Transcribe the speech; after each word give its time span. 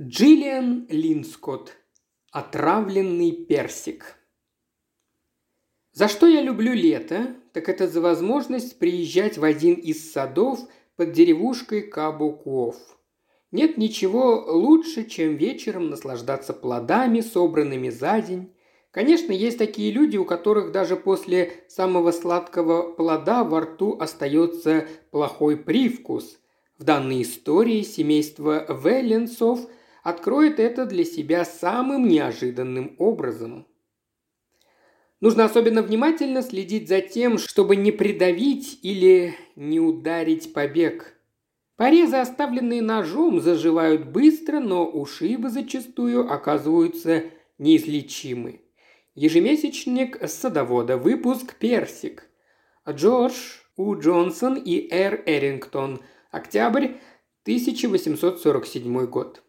Джиллиан 0.00 0.86
Линскотт. 0.88 1.76
Отравленный 2.30 3.32
персик. 3.32 4.14
За 5.90 6.06
что 6.06 6.28
я 6.28 6.40
люблю 6.40 6.72
лето, 6.72 7.34
так 7.52 7.68
это 7.68 7.88
за 7.88 8.00
возможность 8.00 8.78
приезжать 8.78 9.38
в 9.38 9.42
один 9.42 9.74
из 9.74 10.12
садов 10.12 10.60
под 10.94 11.10
деревушкой 11.10 11.82
Кабуков. 11.82 12.76
Нет 13.50 13.76
ничего 13.76 14.44
лучше, 14.46 15.02
чем 15.02 15.34
вечером 15.34 15.90
наслаждаться 15.90 16.52
плодами, 16.52 17.20
собранными 17.20 17.88
за 17.88 18.20
день. 18.20 18.54
Конечно, 18.92 19.32
есть 19.32 19.58
такие 19.58 19.90
люди, 19.90 20.16
у 20.16 20.24
которых 20.24 20.70
даже 20.70 20.94
после 20.94 21.64
самого 21.66 22.12
сладкого 22.12 22.92
плода 22.92 23.42
во 23.42 23.62
рту 23.62 23.98
остается 23.98 24.86
плохой 25.10 25.56
привкус. 25.56 26.38
В 26.78 26.84
данной 26.84 27.22
истории 27.22 27.82
семейство 27.82 28.64
Велленсов– 28.80 29.58
откроет 30.08 30.58
это 30.58 30.86
для 30.86 31.04
себя 31.04 31.44
самым 31.44 32.08
неожиданным 32.08 32.94
образом. 32.98 33.66
Нужно 35.20 35.44
особенно 35.44 35.82
внимательно 35.82 36.42
следить 36.42 36.88
за 36.88 37.00
тем, 37.00 37.38
чтобы 37.38 37.76
не 37.76 37.90
придавить 37.90 38.78
или 38.82 39.34
не 39.56 39.80
ударить 39.80 40.52
побег. 40.52 41.14
Порезы, 41.76 42.16
оставленные 42.16 42.82
ножом, 42.82 43.40
заживают 43.40 44.06
быстро, 44.06 44.60
но 44.60 44.86
ушибы 44.86 45.50
зачастую 45.50 46.30
оказываются 46.32 47.24
неизлечимы. 47.58 48.62
Ежемесячник 49.14 50.28
садовода. 50.28 50.96
Выпуск 50.96 51.56
«Персик». 51.56 52.28
Джордж 52.88 53.34
У. 53.76 53.96
Джонсон 53.96 54.54
и 54.54 54.88
Р. 54.90 55.22
Эрингтон. 55.26 56.00
Октябрь 56.30 56.94
1847 57.44 59.06
год. 59.06 59.42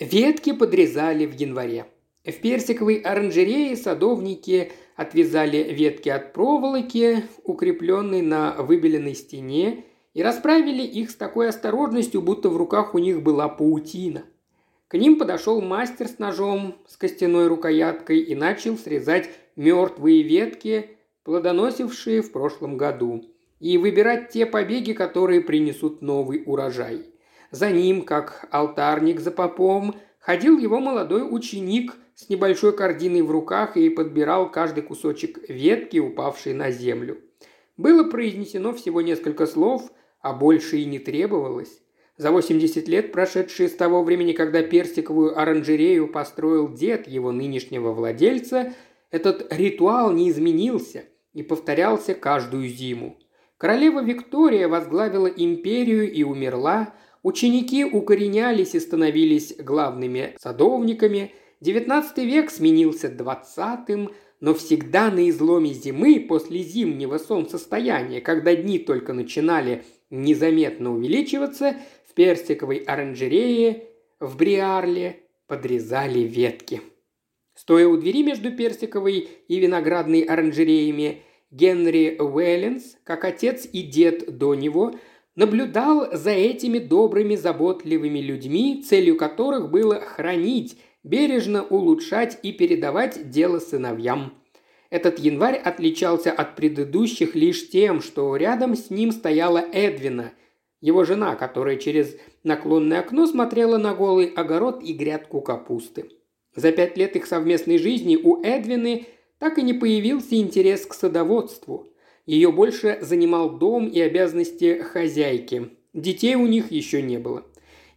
Ветки 0.00 0.54
подрезали 0.54 1.26
в 1.26 1.34
январе. 1.34 1.84
В 2.24 2.32
персиковой 2.32 3.00
оранжерее 3.00 3.76
садовники 3.76 4.72
отвязали 4.96 5.74
ветки 5.74 6.08
от 6.08 6.32
проволоки, 6.32 7.24
укрепленной 7.44 8.22
на 8.22 8.54
выбеленной 8.54 9.14
стене, 9.14 9.84
и 10.14 10.22
расправили 10.22 10.82
их 10.82 11.10
с 11.10 11.16
такой 11.16 11.50
осторожностью, 11.50 12.22
будто 12.22 12.48
в 12.48 12.56
руках 12.56 12.94
у 12.94 12.98
них 12.98 13.22
была 13.22 13.50
паутина. 13.50 14.24
К 14.88 14.96
ним 14.96 15.18
подошел 15.18 15.60
мастер 15.60 16.08
с 16.08 16.18
ножом 16.18 16.76
с 16.88 16.96
костяной 16.96 17.48
рукояткой 17.48 18.20
и 18.20 18.34
начал 18.34 18.78
срезать 18.78 19.28
мертвые 19.54 20.22
ветки, 20.22 20.96
плодоносившие 21.24 22.22
в 22.22 22.32
прошлом 22.32 22.78
году, 22.78 23.26
и 23.60 23.76
выбирать 23.76 24.30
те 24.30 24.46
побеги, 24.46 24.94
которые 24.94 25.42
принесут 25.42 26.00
новый 26.00 26.42
урожай– 26.46 27.04
за 27.50 27.70
ним, 27.70 28.02
как 28.02 28.46
алтарник 28.50 29.20
за 29.20 29.30
попом, 29.30 29.94
ходил 30.18 30.58
его 30.58 30.80
молодой 30.80 31.22
ученик 31.28 31.94
с 32.14 32.28
небольшой 32.28 32.76
корзиной 32.76 33.22
в 33.22 33.30
руках 33.30 33.76
и 33.76 33.88
подбирал 33.88 34.50
каждый 34.50 34.82
кусочек 34.82 35.38
ветки, 35.48 35.98
упавшей 35.98 36.52
на 36.52 36.70
землю. 36.70 37.18
Было 37.76 38.04
произнесено 38.04 38.74
всего 38.74 39.00
несколько 39.00 39.46
слов, 39.46 39.90
а 40.20 40.32
больше 40.34 40.78
и 40.78 40.84
не 40.84 40.98
требовалось. 40.98 41.80
За 42.18 42.30
80 42.30 42.86
лет, 42.88 43.12
прошедшие 43.12 43.70
с 43.70 43.74
того 43.74 44.02
времени, 44.02 44.32
когда 44.32 44.62
персиковую 44.62 45.38
оранжерею 45.38 46.06
построил 46.06 46.68
дед 46.68 47.08
его 47.08 47.32
нынешнего 47.32 47.92
владельца, 47.92 48.74
этот 49.10 49.50
ритуал 49.50 50.12
не 50.12 50.28
изменился 50.28 51.04
и 51.32 51.42
повторялся 51.42 52.12
каждую 52.12 52.68
зиму. 52.68 53.16
Королева 53.56 54.02
Виктория 54.02 54.68
возглавила 54.68 55.26
империю 55.26 56.12
и 56.12 56.22
умерла, 56.22 56.92
Ученики 57.22 57.84
укоренялись 57.84 58.74
и 58.74 58.80
становились 58.80 59.54
главными 59.56 60.34
садовниками. 60.40 61.32
Девятнадцатый 61.60 62.24
век 62.24 62.50
сменился 62.50 63.10
двадцатым, 63.10 64.10
но 64.40 64.54
всегда 64.54 65.10
на 65.10 65.28
изломе 65.28 65.74
зимы 65.74 66.24
после 66.26 66.62
зимнего 66.62 67.18
солнцестояния, 67.18 68.22
когда 68.22 68.54
дни 68.54 68.78
только 68.78 69.12
начинали 69.12 69.84
незаметно 70.08 70.94
увеличиваться, 70.94 71.76
в 72.08 72.14
персиковой 72.14 72.78
оранжерее 72.78 73.84
в 74.18 74.36
Бриарле 74.36 75.20
подрезали 75.46 76.20
ветки. 76.20 76.80
Стоя 77.54 77.86
у 77.86 77.98
двери 77.98 78.22
между 78.22 78.50
персиковой 78.50 79.28
и 79.46 79.58
виноградной 79.58 80.22
оранжереями, 80.22 81.22
Генри 81.50 82.16
Уэлленс, 82.18 82.96
как 83.04 83.24
отец 83.24 83.68
и 83.70 83.82
дед 83.82 84.38
до 84.38 84.54
него, 84.54 84.94
наблюдал 85.40 86.06
за 86.12 86.32
этими 86.32 86.78
добрыми, 86.78 87.34
заботливыми 87.34 88.18
людьми, 88.18 88.84
целью 88.86 89.16
которых 89.16 89.70
было 89.70 89.98
хранить, 89.98 90.76
бережно 91.02 91.64
улучшать 91.64 92.38
и 92.42 92.52
передавать 92.52 93.30
дело 93.30 93.58
сыновьям. 93.58 94.34
Этот 94.90 95.18
январь 95.18 95.56
отличался 95.56 96.30
от 96.30 96.56
предыдущих 96.56 97.34
лишь 97.34 97.70
тем, 97.70 98.02
что 98.02 98.36
рядом 98.36 98.76
с 98.76 98.90
ним 98.90 99.12
стояла 99.12 99.64
Эдвина, 99.72 100.32
его 100.82 101.04
жена, 101.04 101.34
которая 101.36 101.76
через 101.76 102.16
наклонное 102.44 103.00
окно 103.00 103.26
смотрела 103.26 103.78
на 103.78 103.94
голый 103.94 104.26
огород 104.26 104.82
и 104.82 104.92
грядку 104.92 105.40
капусты. 105.40 106.10
За 106.54 106.70
пять 106.70 106.98
лет 106.98 107.16
их 107.16 107.24
совместной 107.24 107.78
жизни 107.78 108.16
у 108.16 108.42
Эдвины 108.42 109.06
так 109.38 109.56
и 109.56 109.62
не 109.62 109.72
появился 109.72 110.34
интерес 110.34 110.84
к 110.84 110.92
садоводству. 110.92 111.89
Ее 112.30 112.52
больше 112.52 112.96
занимал 113.00 113.58
дом 113.58 113.88
и 113.88 113.98
обязанности 113.98 114.82
хозяйки. 114.82 115.70
Детей 115.94 116.36
у 116.36 116.46
них 116.46 116.70
еще 116.70 117.02
не 117.02 117.18
было. 117.18 117.44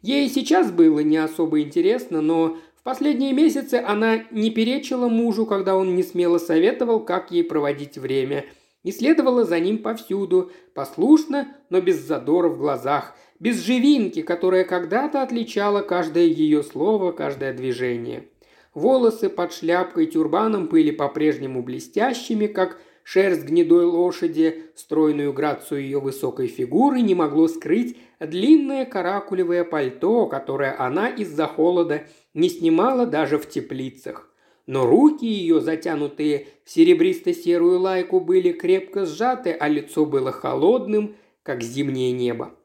Ей 0.02 0.28
сейчас 0.28 0.72
было 0.72 1.02
не 1.02 1.18
особо 1.18 1.62
интересно, 1.62 2.20
но 2.20 2.58
в 2.76 2.82
последние 2.82 3.32
месяцы 3.32 3.76
она 3.76 4.24
не 4.32 4.50
перечила 4.50 5.08
мужу, 5.08 5.46
когда 5.46 5.76
он 5.76 5.96
не 5.96 6.02
смело 6.02 6.40
советовал, 6.40 7.02
как 7.02 7.30
ей 7.30 7.44
проводить 7.44 8.00
время, 8.00 8.46
и 8.82 8.92
следовала 8.92 9.44
за 9.44 9.60
ним 9.60 9.78
повсюду, 9.78 10.52
послушно, 10.74 11.50
но 11.70 11.80
без 11.80 12.00
задора 12.00 12.50
в 12.50 12.58
глазах, 12.58 13.16
без 13.40 13.64
живинки, 13.64 14.24
которая 14.24 14.64
когда-то 14.64 15.22
отличала 15.22 15.84
каждое 15.84 16.26
ее 16.26 16.64
слово, 16.64 17.12
каждое 17.12 17.54
движение. 17.54 18.30
Волосы 18.74 19.30
под 19.30 19.54
шляпкой 19.54 20.08
тюрбаном 20.08 20.66
были 20.66 20.90
по-прежнему 20.90 21.62
блестящими, 21.62 22.48
как 22.48 22.80
Шерсть 23.04 23.44
гнедой 23.44 23.86
лошади, 23.86 24.64
стройную 24.76 25.34
грацию 25.34 25.82
ее 25.82 26.00
высокой 26.00 26.48
фигуры 26.48 27.02
не 27.02 27.16
могло 27.16 27.48
скрыть 27.48 27.98
длинное 28.20 28.86
каракулевое 28.86 29.66
пальто, 29.66 30.26
которое 30.26 30.76
она 30.78 31.10
из-за 31.10 31.48
холода 31.48 32.08
не 32.34 32.50
снимала 32.50 33.06
даже 33.06 33.38
в 33.38 33.48
теплицах. 33.50 34.30
Но 34.66 34.86
руки 34.86 35.26
ее, 35.26 35.60
затянутые 35.60 36.48
в 36.64 36.70
серебристо-серую 36.70 37.80
лайку, 37.80 38.22
были 38.22 38.54
крепко 38.54 39.06
сжаты, 39.06 39.52
а 39.52 39.68
лицо 39.68 40.06
было 40.06 40.32
холодным, 40.32 41.18
как 41.44 41.62
зимнее 41.62 42.14
небо. 42.14 42.56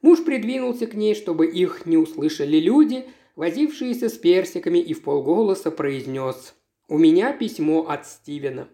Муж 0.00 0.24
придвинулся 0.24 0.86
к 0.86 0.94
ней, 0.94 1.14
чтобы 1.14 1.46
их 1.46 1.84
не 1.84 1.98
услышали 1.98 2.56
люди, 2.56 3.04
возившиеся 3.36 4.08
с 4.08 4.14
персиками, 4.14 4.78
и 4.78 4.94
в 4.94 5.02
полголоса 5.02 5.70
произнес 5.70 6.54
«У 6.88 6.96
меня 6.96 7.34
письмо 7.34 7.86
от 7.86 8.06
Стивена». 8.06 8.68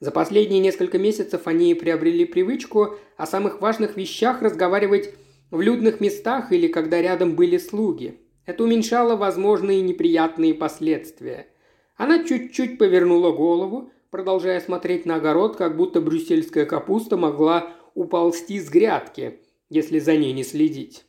За 0.00 0.12
последние 0.12 0.60
несколько 0.60 0.98
месяцев 0.98 1.42
они 1.46 1.74
приобрели 1.74 2.24
привычку 2.24 2.94
о 3.16 3.26
самых 3.26 3.60
важных 3.60 3.96
вещах 3.96 4.42
разговаривать 4.42 5.14
в 5.50 5.60
людных 5.60 6.00
местах 6.00 6.52
или 6.52 6.68
когда 6.68 7.02
рядом 7.02 7.34
были 7.34 7.58
слуги. 7.58 8.20
Это 8.46 8.62
уменьшало 8.64 9.16
возможные 9.16 9.80
неприятные 9.80 10.54
последствия. 10.54 11.48
Она 11.96 12.22
чуть-чуть 12.22 12.78
повернула 12.78 13.32
голову, 13.32 13.90
продолжая 14.10 14.60
смотреть 14.60 15.04
на 15.04 15.16
огород, 15.16 15.56
как 15.56 15.76
будто 15.76 16.00
брюссельская 16.00 16.64
капуста 16.64 17.16
могла 17.16 17.72
уползти 17.94 18.60
с 18.60 18.70
грядки, 18.70 19.40
если 19.68 19.98
за 19.98 20.16
ней 20.16 20.32
не 20.32 20.44
следить. 20.44 21.04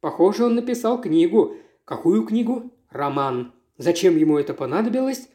Похоже, 0.00 0.44
он 0.44 0.56
написал 0.56 1.00
книгу. 1.00 1.56
Какую 1.84 2.24
книгу? 2.24 2.72
Роман. 2.90 3.54
Зачем 3.78 4.16
ему 4.16 4.38
это 4.38 4.54
понадобилось? 4.54 5.28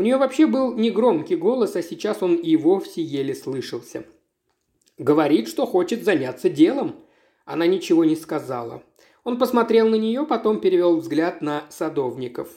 У 0.00 0.02
нее 0.02 0.16
вообще 0.16 0.46
был 0.46 0.74
негромкий 0.76 1.36
голос, 1.36 1.76
а 1.76 1.82
сейчас 1.82 2.22
он 2.22 2.36
и 2.36 2.56
вовсе 2.56 3.02
еле 3.02 3.34
слышался. 3.34 4.06
«Говорит, 4.96 5.46
что 5.46 5.66
хочет 5.66 6.04
заняться 6.04 6.48
делом». 6.48 7.04
Она 7.44 7.66
ничего 7.66 8.06
не 8.06 8.16
сказала. 8.16 8.82
Он 9.24 9.38
посмотрел 9.38 9.90
на 9.90 9.96
нее, 9.96 10.24
потом 10.24 10.58
перевел 10.58 10.96
взгляд 10.96 11.42
на 11.42 11.66
садовников. 11.68 12.48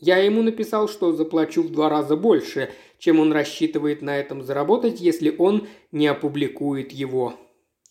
Я 0.00 0.16
ему 0.16 0.42
написал, 0.42 0.88
что 0.88 1.12
заплачу 1.12 1.62
в 1.62 1.70
два 1.70 1.88
раза 1.88 2.16
больше, 2.16 2.72
чем 2.98 3.20
он 3.20 3.30
рассчитывает 3.30 4.02
на 4.02 4.18
этом 4.18 4.42
заработать, 4.42 5.00
если 5.00 5.32
он 5.38 5.68
не 5.92 6.08
опубликует 6.08 6.90
его. 6.90 7.34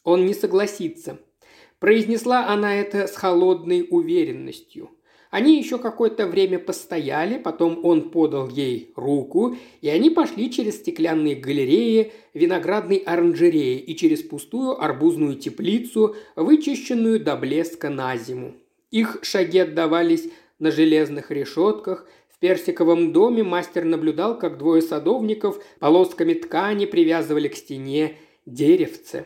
Он 0.04 0.26
не 0.26 0.34
согласится. 0.34 1.20
Произнесла 1.80 2.48
она 2.48 2.76
это 2.76 3.08
с 3.08 3.16
холодной 3.16 3.88
уверенностью– 3.90 4.90
они 5.30 5.60
еще 5.60 5.78
какое-то 5.78 6.26
время 6.26 6.58
постояли, 6.58 7.38
потом 7.38 7.86
он 7.86 8.10
подал 8.10 8.50
ей 8.50 8.92
руку, 8.96 9.56
и 9.82 9.90
они 9.90 10.10
пошли 10.10 10.52
через 10.52 10.78
стеклянные 10.78 11.36
галереи 11.36 12.14
виноградной 12.34 12.98
оранжереи 12.98 13.78
и 13.78 13.96
через 13.96 14.24
пустую 14.24 14.82
арбузную 14.82 15.36
теплицу, 15.36 16.16
вычищенную 16.36 17.20
до 17.20 17.36
блеска 17.36 17.90
на 17.90 18.18
зиму. 18.18 18.56
Их 18.90 19.20
шаги 19.22 19.60
отдавались 19.60 20.30
на 20.58 20.72
железных 20.72 21.30
решетках. 21.30 22.08
В 22.30 22.40
персиковом 22.40 23.14
доме 23.14 23.44
мастер 23.44 23.84
наблюдал, 23.86 24.40
как 24.40 24.58
двое 24.58 24.82
садовников 24.82 25.64
полосками 25.80 26.34
ткани 26.34 26.86
привязывали 26.86 27.50
к 27.50 27.56
стене 27.56 28.16
деревце. 28.48 29.26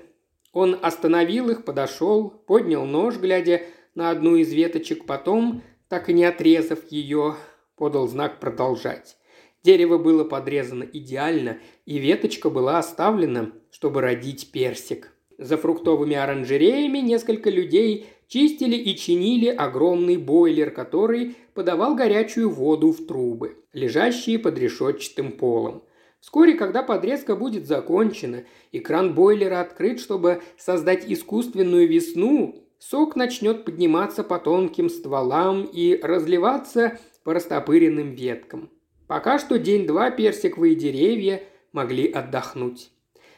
Он 0.52 0.78
остановил 0.82 1.50
их, 1.50 1.64
подошел, 1.64 2.30
поднял 2.30 2.86
нож, 2.86 3.18
глядя 3.18 3.62
на 3.96 4.10
одну 4.10 4.36
из 4.36 4.52
веточек, 4.52 5.06
потом, 5.06 5.62
так 5.90 6.10
и 6.10 6.14
не 6.14 6.26
отрезав 6.26 6.80
ее, 6.92 7.36
подал 7.76 8.08
знак 8.08 8.40
продолжать. 8.40 9.18
Дерево 9.64 9.98
было 9.98 10.24
подрезано 10.24 10.84
идеально, 10.84 11.60
и 11.86 11.98
веточка 11.98 12.50
была 12.50 12.80
оставлена, 12.80 13.52
чтобы 13.72 14.02
родить 14.02 14.52
персик. 14.52 15.14
За 15.38 15.58
фруктовыми 15.58 16.16
оранжереями 16.16 17.00
несколько 17.00 17.50
людей 17.50 18.08
чистили 18.28 18.76
и 18.76 18.96
чинили 18.96 19.48
огромный 19.48 20.18
бойлер, 20.18 20.72
который 20.72 21.36
подавал 21.54 21.96
горячую 21.96 22.50
воду 22.50 22.92
в 22.92 23.06
трубы, 23.06 23.58
лежащие 23.74 24.38
под 24.38 24.58
решетчатым 24.58 25.32
полом. 25.32 25.84
Вскоре, 26.20 26.54
когда 26.54 26.84
подрезка 26.84 27.36
будет 27.36 27.68
закончена 27.68 28.46
и 28.72 28.80
кран 28.80 29.14
бойлера 29.14 29.60
открыт, 29.60 30.00
чтобы 30.00 30.42
создать 30.58 31.04
искусственную 31.06 31.88
весну, 31.88 32.63
сок 32.90 33.16
начнет 33.16 33.64
подниматься 33.64 34.24
по 34.24 34.40
тонким 34.40 34.90
стволам 34.90 35.64
и 35.64 35.98
разливаться 36.02 37.00
по 37.24 37.34
растопыренным 37.34 38.12
веткам. 38.12 38.70
Пока 39.08 39.40
что 39.40 39.58
день-два 39.58 40.12
персиковые 40.12 40.76
деревья 40.76 41.44
могли 41.72 42.12
отдохнуть. 42.12 42.92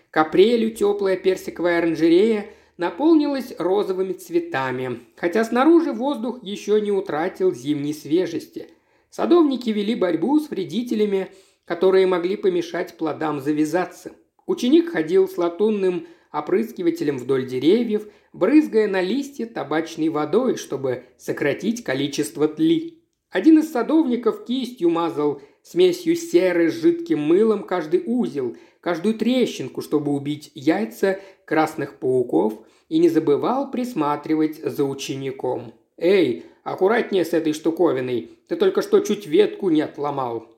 К 0.09 0.17
апрелю 0.17 0.71
теплая 0.71 1.15
персиковая 1.15 1.77
оранжерея 1.77 2.47
наполнилась 2.77 3.53
розовыми 3.59 4.13
цветами, 4.13 5.01
хотя 5.15 5.43
снаружи 5.43 5.91
воздух 5.93 6.39
еще 6.41 6.81
не 6.81 6.91
утратил 6.91 7.53
зимней 7.53 7.93
свежести. 7.93 8.69
Садовники 9.11 9.69
вели 9.69 9.93
борьбу 9.93 10.39
с 10.39 10.49
вредителями, 10.49 11.29
которые 11.65 12.07
могли 12.07 12.35
помешать 12.35 12.97
плодам 12.97 13.39
завязаться. 13.39 14.11
Ученик 14.47 14.91
ходил 14.91 15.27
с 15.27 15.37
латунным 15.37 16.07
опрыскивателем 16.39 17.17
вдоль 17.17 17.45
деревьев, 17.45 18.07
брызгая 18.33 18.87
на 18.87 19.01
листья 19.01 19.45
табачной 19.45 20.09
водой, 20.09 20.57
чтобы 20.57 21.05
сократить 21.17 21.83
количество 21.83 22.47
тли. 22.47 23.03
Один 23.29 23.59
из 23.59 23.71
садовников 23.71 24.45
кистью 24.45 24.89
мазал 24.89 25.41
смесью 25.61 26.15
серы 26.15 26.69
с 26.69 26.73
жидким 26.73 27.19
мылом 27.19 27.63
каждый 27.63 28.03
узел, 28.05 28.55
каждую 28.81 29.15
трещинку, 29.15 29.81
чтобы 29.81 30.13
убить 30.13 30.51
яйца 30.53 31.19
красных 31.45 31.99
пауков, 31.99 32.59
и 32.87 32.99
не 32.99 33.09
забывал 33.09 33.71
присматривать 33.71 34.57
за 34.63 34.83
учеником. 34.83 35.73
«Эй, 35.97 36.45
аккуратнее 36.63 37.25
с 37.25 37.33
этой 37.33 37.53
штуковиной, 37.53 38.31
ты 38.47 38.55
только 38.55 38.81
что 38.81 38.99
чуть 38.99 39.25
ветку 39.25 39.69
не 39.69 39.81
отломал». 39.81 40.54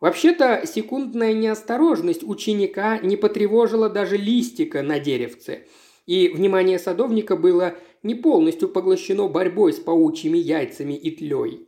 Вообще-то 0.00 0.62
секундная 0.66 1.32
неосторожность 1.32 2.22
ученика 2.22 2.98
не 2.98 3.16
потревожила 3.16 3.88
даже 3.88 4.18
листика 4.18 4.82
на 4.82 5.00
деревце, 5.00 5.66
и 6.06 6.28
внимание 6.28 6.78
садовника 6.78 7.34
было 7.34 7.74
не 8.02 8.14
полностью 8.14 8.68
поглощено 8.68 9.26
борьбой 9.28 9.72
с 9.72 9.76
паучьими 9.76 10.36
яйцами 10.36 10.92
и 10.92 11.10
тлей. 11.10 11.66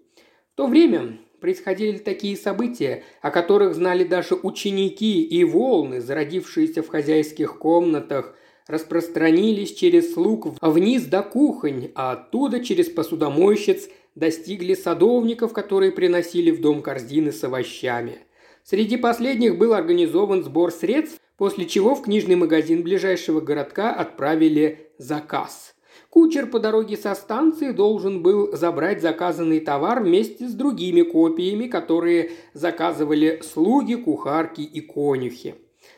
В 0.53 0.57
то 0.57 0.67
время 0.67 1.19
происходили 1.41 1.99
такие 1.99 2.37
события, 2.37 3.03
о 3.23 3.31
которых 3.31 3.75
знали 3.75 4.05
даже 4.05 4.35
ученики 4.35 5.23
и 5.23 5.43
волны, 5.45 6.01
зародившиеся 6.01 6.83
в 6.83 6.89
хозяйских 6.89 7.59
комнатах, 7.59 8.37
распространились 8.67 9.73
через 9.75 10.13
слуг 10.13 10.49
вниз 10.61 11.05
до 11.05 11.23
кухонь, 11.23 11.91
а 11.95 12.13
оттуда 12.13 12.61
через 12.61 12.91
посудомойщиц 12.91 13.89
достигли 14.19 14.75
садовников, 14.75 15.53
которые 15.53 15.93
приносили 15.93 16.51
в 16.51 16.61
дом 16.61 16.83
корзины 16.83 17.33
с 17.33 17.45
овощами. 17.45 18.19
Среди 18.65 18.97
последних 18.97 19.57
был 19.57 19.73
организован 19.73 20.43
сбор 20.43 20.73
средств, 20.73 21.21
после 21.37 21.67
чего 21.67 21.95
в 21.95 22.03
книжный 22.03 22.35
магазин 22.35 22.83
ближайшего 22.83 23.41
городка 23.41 23.93
отправили 23.95 24.91
заказ. 24.99 25.75
Кучер 26.11 26.47
по 26.47 26.59
дороге 26.59 26.97
со 26.97 27.15
станции 27.15 27.71
должен 27.71 28.23
был 28.23 28.57
забрать 28.57 29.01
заказанный 29.01 29.61
товар 29.61 30.03
вместе 30.03 30.49
с 30.49 30.53
другими 30.53 31.03
копиями, 31.03 31.67
которые 31.67 32.33
заказывали 32.55 33.41
слуги, 33.45 33.95
кухарки 33.95 34.63
и 34.63 34.81
конюхи. 34.81 35.55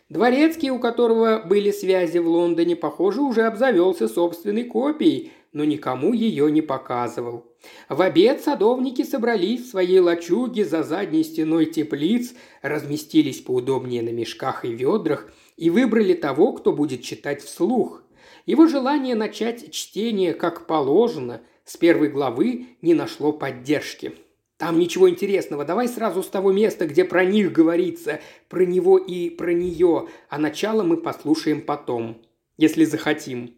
Дворецкий, 0.08 0.70
у 0.70 0.78
которого 0.78 1.43
были 1.46 1.70
связи 1.70 2.19
в 2.19 2.28
Лондоне, 2.28 2.76
похоже, 2.76 3.22
уже 3.22 3.43
обзавелся 3.43 4.08
собственной 4.08 4.64
копией, 4.64 5.32
но 5.52 5.64
никому 5.64 6.12
ее 6.12 6.50
не 6.50 6.61
показывал. 6.61 7.50
В 7.88 8.00
обед 8.00 8.42
садовники 8.42 9.02
собрались 9.02 9.66
в 9.66 9.70
своей 9.70 10.00
лачуге 10.00 10.64
за 10.64 10.82
задней 10.82 11.24
стеной 11.24 11.66
теплиц, 11.66 12.34
разместились 12.62 13.40
поудобнее 13.40 14.02
на 14.02 14.10
мешках 14.10 14.64
и 14.64 14.72
ведрах 14.72 15.30
и 15.56 15.70
выбрали 15.70 16.14
того, 16.14 16.52
кто 16.52 16.72
будет 16.72 17.02
читать 17.02 17.42
вслух– 17.42 18.02
его 18.46 18.66
желание 18.66 19.14
начать 19.14 19.70
чтение 19.70 20.34
как 20.34 20.66
положено 20.66 21.42
с 21.64 21.76
первой 21.76 22.08
главы 22.08 22.66
не 22.82 22.94
нашло 22.94 23.32
поддержки. 23.32 24.14
Там 24.56 24.78
ничего 24.78 25.08
интересного, 25.08 25.64
давай 25.64 25.88
сразу 25.88 26.22
с 26.22 26.26
того 26.26 26.52
места, 26.52 26.86
где 26.86 27.04
про 27.04 27.24
них 27.24 27.52
говорится, 27.52 28.20
про 28.48 28.64
него 28.64 28.98
и 28.98 29.30
про 29.30 29.52
нее, 29.52 30.08
а 30.28 30.38
начало 30.38 30.82
мы 30.82 30.96
послушаем 30.96 31.62
потом, 31.62 32.20
если 32.58 32.84
захотим. 32.84 33.54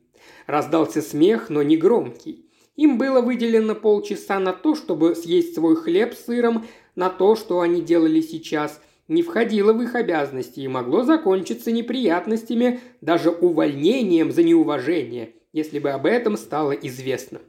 Раздался 0.46 1.02
смех, 1.02 1.48
но 1.48 1.62
не 1.62 1.76
громкий. 1.76 2.50
Им 2.76 2.98
было 2.98 3.20
выделено 3.20 3.74
полчаса 3.74 4.38
на 4.38 4.52
то, 4.52 4.74
чтобы 4.74 5.14
съесть 5.14 5.54
свой 5.54 5.76
хлеб 5.76 6.14
с 6.14 6.24
сыром, 6.24 6.66
на 6.94 7.10
то, 7.10 7.36
что 7.36 7.60
они 7.60 7.80
делали 7.80 8.20
сейчас– 8.20 8.80
не 9.12 9.22
входило 9.22 9.72
в 9.72 9.82
их 9.82 9.94
обязанности 9.94 10.60
и 10.60 10.68
могло 10.68 11.02
закончиться 11.02 11.72
неприятностями, 11.72 12.80
даже 13.00 13.30
увольнением 13.30 14.32
за 14.32 14.42
неуважение, 14.42 15.34
если 15.52 15.78
бы 15.78 15.90
об 15.90 16.06
этом 16.06 16.36
стало 16.36 16.72
известно. 16.72 17.40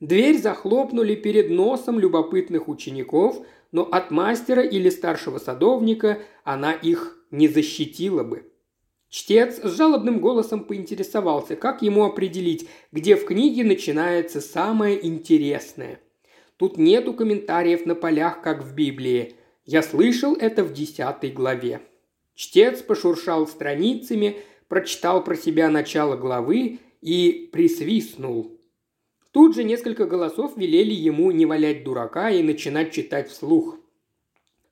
Дверь 0.00 0.38
захлопнули 0.38 1.14
перед 1.14 1.50
носом 1.50 1.98
любопытных 1.98 2.68
учеников, 2.68 3.38
но 3.72 3.82
от 3.82 4.10
мастера 4.10 4.62
или 4.62 4.90
старшего 4.90 5.38
садовника 5.38 6.18
она 6.44 6.72
их 6.72 7.18
не 7.30 7.48
защитила 7.48 8.22
бы. 8.22 8.52
Чтец 9.08 9.60
с 9.62 9.76
жалобным 9.76 10.20
голосом 10.20 10.64
поинтересовался, 10.64 11.56
как 11.56 11.82
ему 11.82 12.04
определить, 12.04 12.68
где 12.92 13.16
в 13.16 13.24
книге 13.24 13.64
начинается 13.64 14.40
самое 14.40 15.06
интересное. 15.06 16.00
Тут 16.56 16.76
нету 16.78 17.12
комментариев 17.14 17.86
на 17.86 17.94
полях, 17.94 18.42
как 18.42 18.64
в 18.64 18.74
Библии– 18.74 19.34
я 19.66 19.82
слышал 19.82 20.36
это 20.36 20.62
в 20.62 20.72
десятой 20.72 21.30
главе. 21.30 21.80
Чтец 22.36 22.82
пошуршал 22.82 23.48
страницами, 23.48 24.36
прочитал 24.68 25.24
про 25.24 25.34
себя 25.34 25.68
начало 25.70 26.16
главы 26.16 26.78
и 27.00 27.50
присвистнул. 27.52 28.60
Тут 29.32 29.56
же 29.56 29.64
несколько 29.64 30.06
голосов 30.06 30.56
велели 30.56 30.94
ему 30.94 31.32
не 31.32 31.46
валять 31.46 31.82
дурака 31.82 32.30
и 32.30 32.44
начинать 32.44 32.92
читать 32.92 33.28
вслух. 33.28 33.76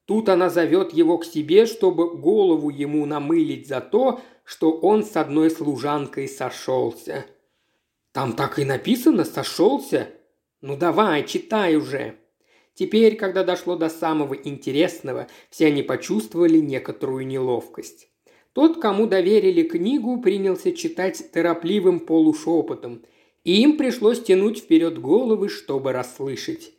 Тут 0.06 0.28
она 0.28 0.50
зовет 0.50 0.92
его 0.92 1.18
к 1.18 1.24
себе, 1.24 1.66
чтобы 1.66 2.16
голову 2.16 2.68
ему 2.70 3.06
намылить 3.06 3.66
за 3.66 3.80
то, 3.80 4.20
что 4.44 4.72
он 4.72 5.02
с 5.02 5.16
одной 5.16 5.50
служанкой 5.50 6.28
сошелся. 6.28 7.24
Там 8.12 8.34
так 8.34 8.58
и 8.58 8.64
написано 8.64 9.24
«сошелся». 9.24 10.10
Ну 10.60 10.76
давай, 10.76 11.26
читай 11.26 11.76
уже. 11.76 12.16
Теперь, 12.74 13.16
когда 13.16 13.44
дошло 13.44 13.76
до 13.76 13.88
самого 13.88 14.34
интересного, 14.34 15.28
все 15.50 15.66
они 15.66 15.82
почувствовали 15.82 16.58
некоторую 16.58 17.26
неловкость. 17.26 18.08
Тот, 18.52 18.80
кому 18.80 19.06
доверили 19.06 19.62
книгу, 19.62 20.20
принялся 20.20 20.72
читать 20.72 21.30
торопливым 21.32 22.00
полушепотом, 22.00 23.02
и 23.42 23.62
им 23.62 23.76
пришлось 23.76 24.22
тянуть 24.22 24.58
вперед 24.58 25.00
головы, 25.00 25.48
чтобы 25.48 25.92
расслышать. 25.92 26.72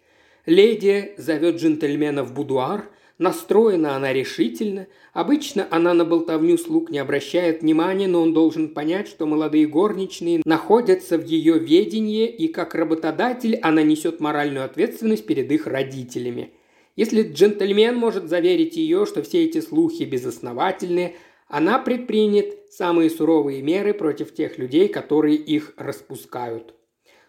Леди 0.46 1.14
зовет 1.18 1.58
джентльмена 1.58 2.24
в 2.24 2.34
будуар, 2.34 2.90
Настроена 3.18 3.96
она 3.96 4.12
решительно. 4.12 4.88
Обычно 5.14 5.68
она 5.72 5.94
на 5.94 6.04
болтовню 6.04 6.58
слуг 6.58 6.90
не 6.90 7.00
обращает 7.00 7.62
внимания, 7.62 8.08
но 8.08 8.22
он 8.22 8.34
должен 8.34 8.74
понять, 8.74 9.08
что 9.08 9.26
молодые 9.26 9.68
горничные 9.68 10.42
находятся 10.44 11.18
в 11.18 11.26
ее 11.26 11.58
ведении, 11.58 12.28
и 12.28 12.50
как 12.50 12.76
работодатель 12.76 13.56
она 13.62 13.84
несет 13.84 14.20
моральную 14.20 14.66
ответственность 14.66 15.26
перед 15.26 15.50
их 15.50 15.66
родителями. 15.66 16.52
Если 16.98 17.24
джентльмен 17.24 17.96
может 17.96 18.28
заверить 18.28 18.76
ее, 18.76 19.06
что 19.06 19.22
все 19.22 19.46
эти 19.46 19.62
слухи 19.62 20.04
безосновательны, 20.04 21.16
она 21.48 21.80
предпринят 21.80 22.48
самые 22.70 23.10
суровые 23.10 23.62
меры 23.62 23.94
против 23.94 24.34
тех 24.34 24.58
людей, 24.58 24.90
которые 24.90 25.38
их 25.38 25.74
распускают. 25.78 26.74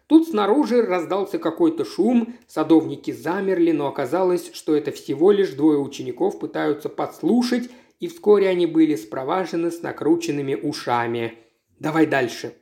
Тут 0.06 0.28
снаружи 0.28 0.82
раздался 0.82 1.38
какой-то 1.38 1.84
шум, 1.84 2.34
садовники 2.46 3.10
замерли, 3.10 3.72
но 3.72 3.88
оказалось, 3.88 4.52
что 4.52 4.76
это 4.76 4.92
всего 4.92 5.32
лишь 5.32 5.50
двое 5.50 5.78
учеников 5.78 6.38
пытаются 6.38 6.88
подслушать, 6.88 7.68
и 7.98 8.06
вскоре 8.06 8.48
они 8.48 8.66
были 8.66 8.94
спроважены 8.94 9.70
с 9.70 9.82
накрученными 9.82 10.54
ушами. 10.54 11.34
«Давай 11.80 12.06
дальше». 12.06 12.54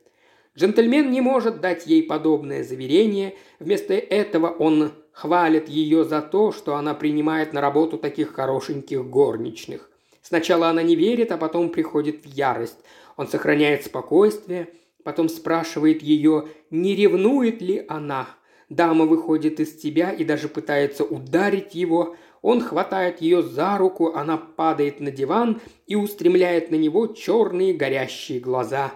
Джентльмен 0.57 1.11
не 1.11 1.21
может 1.21 1.59
дать 1.59 1.85
ей 1.85 2.01
подобное 2.03 2.63
заверение, 2.63 3.35
вместо 3.59 3.93
этого 3.93 4.47
он 4.47 4.93
хвалит 5.11 5.67
ее 5.67 6.05
за 6.05 6.21
то, 6.21 6.51
что 6.51 6.75
она 6.75 6.93
принимает 6.93 7.53
на 7.53 7.61
работу 7.61 7.97
таких 7.97 8.33
хорошеньких 8.33 9.05
горничных. 9.05 9.89
Сначала 10.21 10.69
она 10.69 10.81
не 10.81 10.95
верит, 10.95 11.31
а 11.31 11.37
потом 11.37 11.69
приходит 11.69 12.23
в 12.23 12.25
ярость. 12.25 12.77
Он 13.17 13.27
сохраняет 13.27 13.85
спокойствие, 13.85 14.69
потом 15.05 15.29
спрашивает 15.29 16.01
ее, 16.01 16.47
не 16.71 16.95
ревнует 16.95 17.61
ли 17.61 17.85
она. 17.87 18.27
Дама 18.69 19.05
выходит 19.05 19.59
из 19.59 19.79
себя 19.79 20.11
и 20.11 20.25
даже 20.25 20.49
пытается 20.49 21.05
ударить 21.05 21.75
его. 21.75 22.15
Он 22.41 22.59
хватает 22.59 23.21
ее 23.21 23.43
за 23.43 23.77
руку, 23.77 24.13
она 24.15 24.35
падает 24.37 24.99
на 24.99 25.11
диван 25.11 25.61
и 25.85 25.95
устремляет 25.95 26.71
на 26.71 26.75
него 26.75 27.05
черные 27.05 27.75
горящие 27.75 28.39
глаза. 28.39 28.95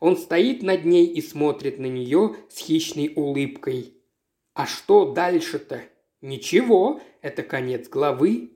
Он 0.00 0.16
стоит 0.16 0.62
над 0.62 0.86
ней 0.86 1.06
и 1.06 1.20
смотрит 1.20 1.78
на 1.78 1.86
нее 1.86 2.36
с 2.48 2.58
хищной 2.58 3.12
улыбкой. 3.14 3.92
А 4.54 4.64
что 4.64 5.12
дальше-то? 5.12 5.82
Ничего, 6.22 7.02
это 7.20 7.42
конец 7.42 7.86
главы. 7.90 8.52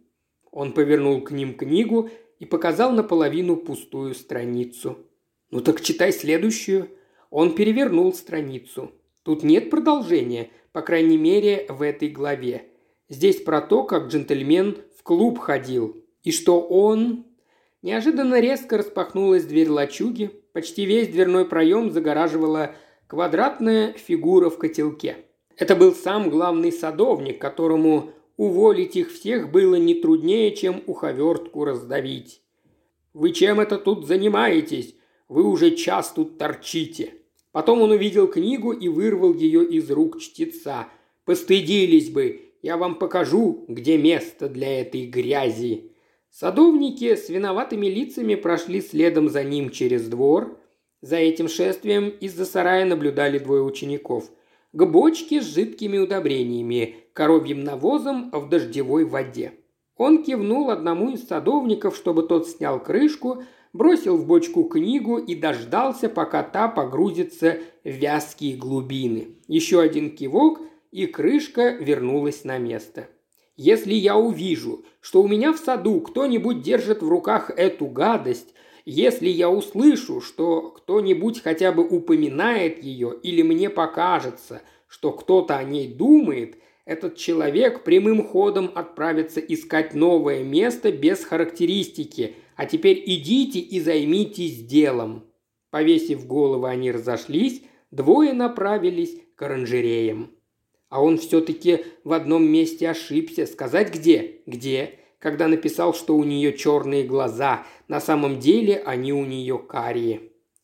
Он 0.51 0.73
повернул 0.73 1.21
к 1.21 1.33
ним 1.33 1.55
книгу 1.55 2.09
и 2.39 2.47
показал 2.47 2.93
наполовину 2.93 3.59
пустую 3.59 4.15
страницу. 4.15 5.07
«Ну 5.51 5.61
так 5.61 5.81
читай 5.81 6.13
следующую». 6.13 6.91
Он 7.31 7.55
перевернул 7.55 8.13
страницу. 8.15 8.93
Тут 9.25 9.43
нет 9.43 9.71
продолжения, 9.71 10.51
по 10.71 10.83
крайней 10.83 11.17
мере, 11.17 11.67
в 11.69 11.83
этой 11.83 12.09
главе. 12.09 12.67
Здесь 13.09 13.43
про 13.43 13.61
то, 13.61 13.83
как 13.83 14.07
джентльмен 14.07 14.79
в 14.97 15.03
клуб 15.03 15.39
ходил. 15.39 15.97
И 16.23 16.31
что 16.31 16.61
он... 16.61 17.27
Неожиданно 17.83 18.41
резко 18.41 18.79
распахнулась 18.79 19.45
дверь 19.45 19.69
лачуги. 19.69 20.31
Почти 20.53 20.87
весь 20.87 21.09
дверной 21.09 21.45
проем 21.45 21.91
загораживала 21.91 22.77
квадратная 23.09 23.95
фигура 23.95 24.49
в 24.49 24.57
котелке. 24.57 25.17
Это 25.57 25.75
был 25.77 25.93
сам 25.95 26.31
главный 26.31 26.73
садовник, 26.73 27.41
которому 27.41 28.13
уволить 28.37 28.97
их 28.97 29.13
всех 29.13 29.51
было 29.51 29.75
не 29.75 29.95
труднее, 29.95 30.55
чем 30.55 30.83
уховертку 30.87 31.65
раздавить. 31.65 32.43
«Вы 33.13 33.33
чем 33.33 33.61
это 33.61 33.79
тут 33.79 34.07
занимаетесь? 34.07 34.97
Вы 35.29 35.45
уже 35.45 35.73
час 35.73 36.13
тут 36.13 36.39
торчите!» 36.39 37.15
Потом 37.53 37.83
он 37.83 37.93
увидел 37.93 38.27
книгу 38.27 38.73
и 38.73 38.89
вырвал 38.89 39.33
ее 39.33 39.65
из 39.65 39.89
рук 39.91 40.21
чтеца. 40.21 40.89
«Постыдились 41.25 42.11
бы! 42.11 42.53
Я 42.63 42.77
вам 42.77 42.97
покажу, 42.97 43.65
где 43.69 43.97
место 43.97 44.49
для 44.49 44.81
этой 44.81 45.07
грязи!» 45.07 45.93
Садовники 46.31 47.15
с 47.15 47.29
виноватыми 47.29 47.87
лицами 47.87 48.35
прошли 48.35 48.81
следом 48.81 49.29
за 49.29 49.45
ним 49.45 49.71
через 49.71 50.09
двор. 50.09 50.59
За 51.01 51.17
этим 51.17 51.47
шествием 51.49 52.09
из-за 52.09 52.45
сарая 52.45 52.85
наблюдали 52.85 53.39
двое 53.39 53.63
учеников. 53.63 54.31
К 54.73 54.85
бочке 54.85 55.41
с 55.41 55.45
жидкими 55.45 55.99
удобрениями, 55.99 56.97
коровьим 57.13 57.63
навозом 57.63 58.31
в 58.33 58.49
дождевой 58.49 59.05
воде. 59.05 59.53
Он 59.97 60.25
кивнул 60.25 60.71
одному 60.71 61.11
из 61.11 61.25
садовников, 61.29 61.95
чтобы 61.95 62.25
тот 62.25 62.49
снял 62.49 62.83
крышку, 62.83 63.45
бросил 63.75 64.17
в 64.17 64.27
бочку 64.27 64.65
книгу 64.65 65.19
и 65.19 65.35
дождался, 65.35 66.09
пока 66.09 66.43
та 66.43 66.69
погрузится 66.69 67.59
в 67.83 67.91
вязкие 67.91 68.57
глубины. 68.57 69.37
Еще 69.49 69.81
один 69.81 70.17
кивок, 70.17 70.61
и 70.91 71.07
крышка 71.07 71.71
вернулась 71.71 72.45
на 72.45 72.57
место. 72.57 73.09
«Если 73.57 73.93
я 73.93 74.17
увижу, 74.17 74.85
что 75.01 75.23
у 75.23 75.29
меня 75.29 75.53
в 75.53 75.59
саду 75.59 76.01
кто-нибудь 76.01 76.63
держит 76.63 77.03
в 77.03 77.09
руках 77.09 77.51
эту 77.51 77.87
гадость, 77.87 78.55
если 78.85 79.29
я 79.29 79.51
услышу, 79.51 80.21
что 80.21 80.71
кто-нибудь 80.71 81.43
хотя 81.43 81.73
бы 81.73 81.87
упоминает 81.87 82.83
ее 82.83 83.17
или 83.23 83.43
мне 83.43 83.71
покажется, 83.71 84.63
что 84.87 85.13
кто-то 85.13 85.57
о 85.57 85.65
ней 85.65 85.89
думает, 85.89 86.59
этот 86.85 87.17
человек 87.17 87.83
прямым 87.83 88.27
ходом 88.27 88.71
отправится 88.75 89.41
искать 89.41 89.95
новое 89.95 90.45
место 90.45 90.93
без 90.93 91.25
характеристики, 91.25 92.37
а 92.57 92.67
теперь 92.67 93.03
идите 93.07 93.59
и 93.59 93.81
займитесь 93.81 94.63
делом». 94.65 95.25
Повесив 95.71 96.27
головы, 96.27 96.69
они 96.69 96.93
разошлись, 96.93 97.63
двое 97.91 98.33
направились 98.33 99.17
к 99.35 99.43
оранжереям. 99.43 100.31
А 100.89 101.03
он 101.03 101.19
все-таки 101.19 101.85
в 102.05 102.13
одном 102.13 102.49
месте 102.49 102.89
ошибся. 102.89 103.47
Сказать 103.47 103.93
где? 103.93 104.43
Где? 104.47 105.01
Когда 105.19 105.49
написал, 105.49 105.93
что 105.93 106.17
у 106.17 106.23
нее 106.23 106.57
черные 106.57 107.03
глаза. 107.03 107.67
На 107.89 108.01
самом 108.01 108.39
деле 108.39 108.81
они 108.87 109.13
у 109.13 109.25
нее 109.25 109.59
карие. 109.59 110.21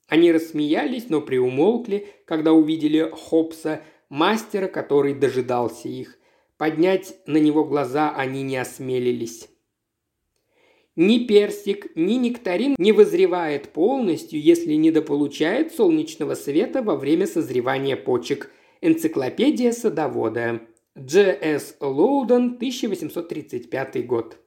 Они 0.07 0.31
рассмеялись, 0.31 1.09
но 1.09 1.21
приумолкли, 1.21 2.07
когда 2.27 2.53
увидели 2.53 3.13
Хопса, 3.13 3.81
мастера, 4.09 4.69
который 4.69 5.15
дожидался 5.15 5.89
их. 5.89 6.17
Поднять 6.57 7.17
на 7.27 7.39
него 7.39 7.65
глаза 7.65 8.15
они 8.15 8.45
не 8.45 8.57
осмелились. 8.57 9.49
Ни 10.97 11.21
персик, 11.27 11.95
ни 11.95 12.15
нектарин 12.15 12.75
не 12.77 12.93
вызревает 12.93 13.69
полностью, 13.69 14.41
если 14.41 14.75
недополучает 14.75 15.73
солнечного 15.73 16.35
света 16.35 16.83
во 16.83 16.97
время 16.97 17.27
созревания 17.27 17.97
почек. 17.97 18.51
Энциклопедия 18.81 19.73
садовода. 19.73 20.63
Дж.С. 20.99 21.77
Лоуден, 21.81 22.55
1835 22.57 24.07
год. 24.07 24.39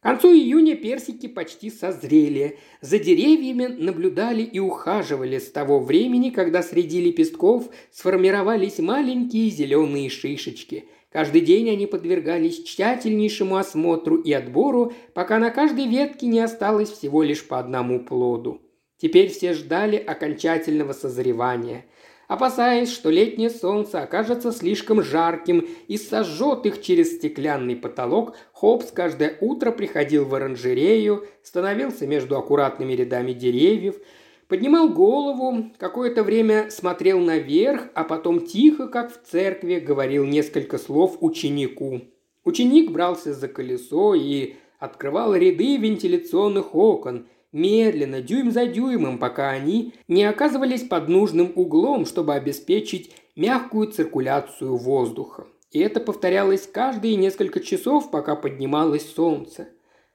К 0.00 0.02
концу 0.02 0.34
июня 0.34 0.76
персики 0.76 1.26
почти 1.26 1.70
созрели. 1.70 2.58
За 2.82 2.98
деревьями 2.98 3.66
наблюдали 3.66 4.42
и 4.42 4.58
ухаживали 4.58 5.38
с 5.38 5.50
того 5.50 5.80
времени, 5.80 6.28
когда 6.30 6.62
среди 6.62 7.00
лепестков 7.00 7.70
сформировались 7.90 8.78
маленькие 8.78 9.48
зеленые 9.48 10.10
шишечки– 10.10 10.84
Каждый 11.16 11.40
день 11.40 11.70
они 11.70 11.86
подвергались 11.86 12.62
тщательнейшему 12.62 13.56
осмотру 13.56 14.16
и 14.16 14.34
отбору, 14.34 14.92
пока 15.14 15.38
на 15.38 15.48
каждой 15.48 15.86
ветке 15.86 16.26
не 16.26 16.40
осталось 16.40 16.90
всего 16.90 17.22
лишь 17.22 17.48
по 17.48 17.58
одному 17.58 18.04
плоду. 18.04 18.60
Теперь 18.98 19.30
все 19.30 19.54
ждали 19.54 19.96
окончательного 19.96 20.92
созревания. 20.92 21.86
Опасаясь, 22.28 22.92
что 22.92 23.08
летнее 23.08 23.48
солнце 23.48 24.02
окажется 24.02 24.52
слишком 24.52 25.02
жарким 25.02 25.66
и 25.88 25.96
сожжет 25.96 26.66
их 26.66 26.82
через 26.82 27.16
стеклянный 27.16 27.76
потолок, 27.76 28.36
Хопс 28.52 28.90
каждое 28.90 29.38
утро 29.40 29.72
приходил 29.72 30.26
в 30.26 30.34
оранжерею, 30.34 31.26
становился 31.42 32.06
между 32.06 32.36
аккуратными 32.36 32.92
рядами 32.92 33.32
деревьев, 33.32 33.96
Поднимал 34.48 34.90
голову, 34.90 35.72
какое-то 35.76 36.22
время 36.22 36.70
смотрел 36.70 37.18
наверх, 37.18 37.88
а 37.94 38.04
потом 38.04 38.46
тихо, 38.46 38.86
как 38.86 39.12
в 39.12 39.28
церкви, 39.28 39.80
говорил 39.80 40.24
несколько 40.24 40.78
слов 40.78 41.16
ученику. 41.20 42.02
Ученик 42.44 42.92
брался 42.92 43.34
за 43.34 43.48
колесо 43.48 44.14
и 44.14 44.54
открывал 44.78 45.34
ряды 45.34 45.78
вентиляционных 45.78 46.76
окон, 46.76 47.26
медленно, 47.50 48.20
дюйм 48.20 48.52
за 48.52 48.66
дюймом, 48.66 49.18
пока 49.18 49.50
они 49.50 49.94
не 50.06 50.22
оказывались 50.22 50.84
под 50.84 51.08
нужным 51.08 51.52
углом, 51.56 52.06
чтобы 52.06 52.34
обеспечить 52.34 53.12
мягкую 53.34 53.90
циркуляцию 53.90 54.76
воздуха. 54.76 55.48
И 55.72 55.80
это 55.80 55.98
повторялось 55.98 56.68
каждые 56.72 57.16
несколько 57.16 57.58
часов, 57.58 58.12
пока 58.12 58.36
поднималось 58.36 59.12
солнце. 59.12 59.70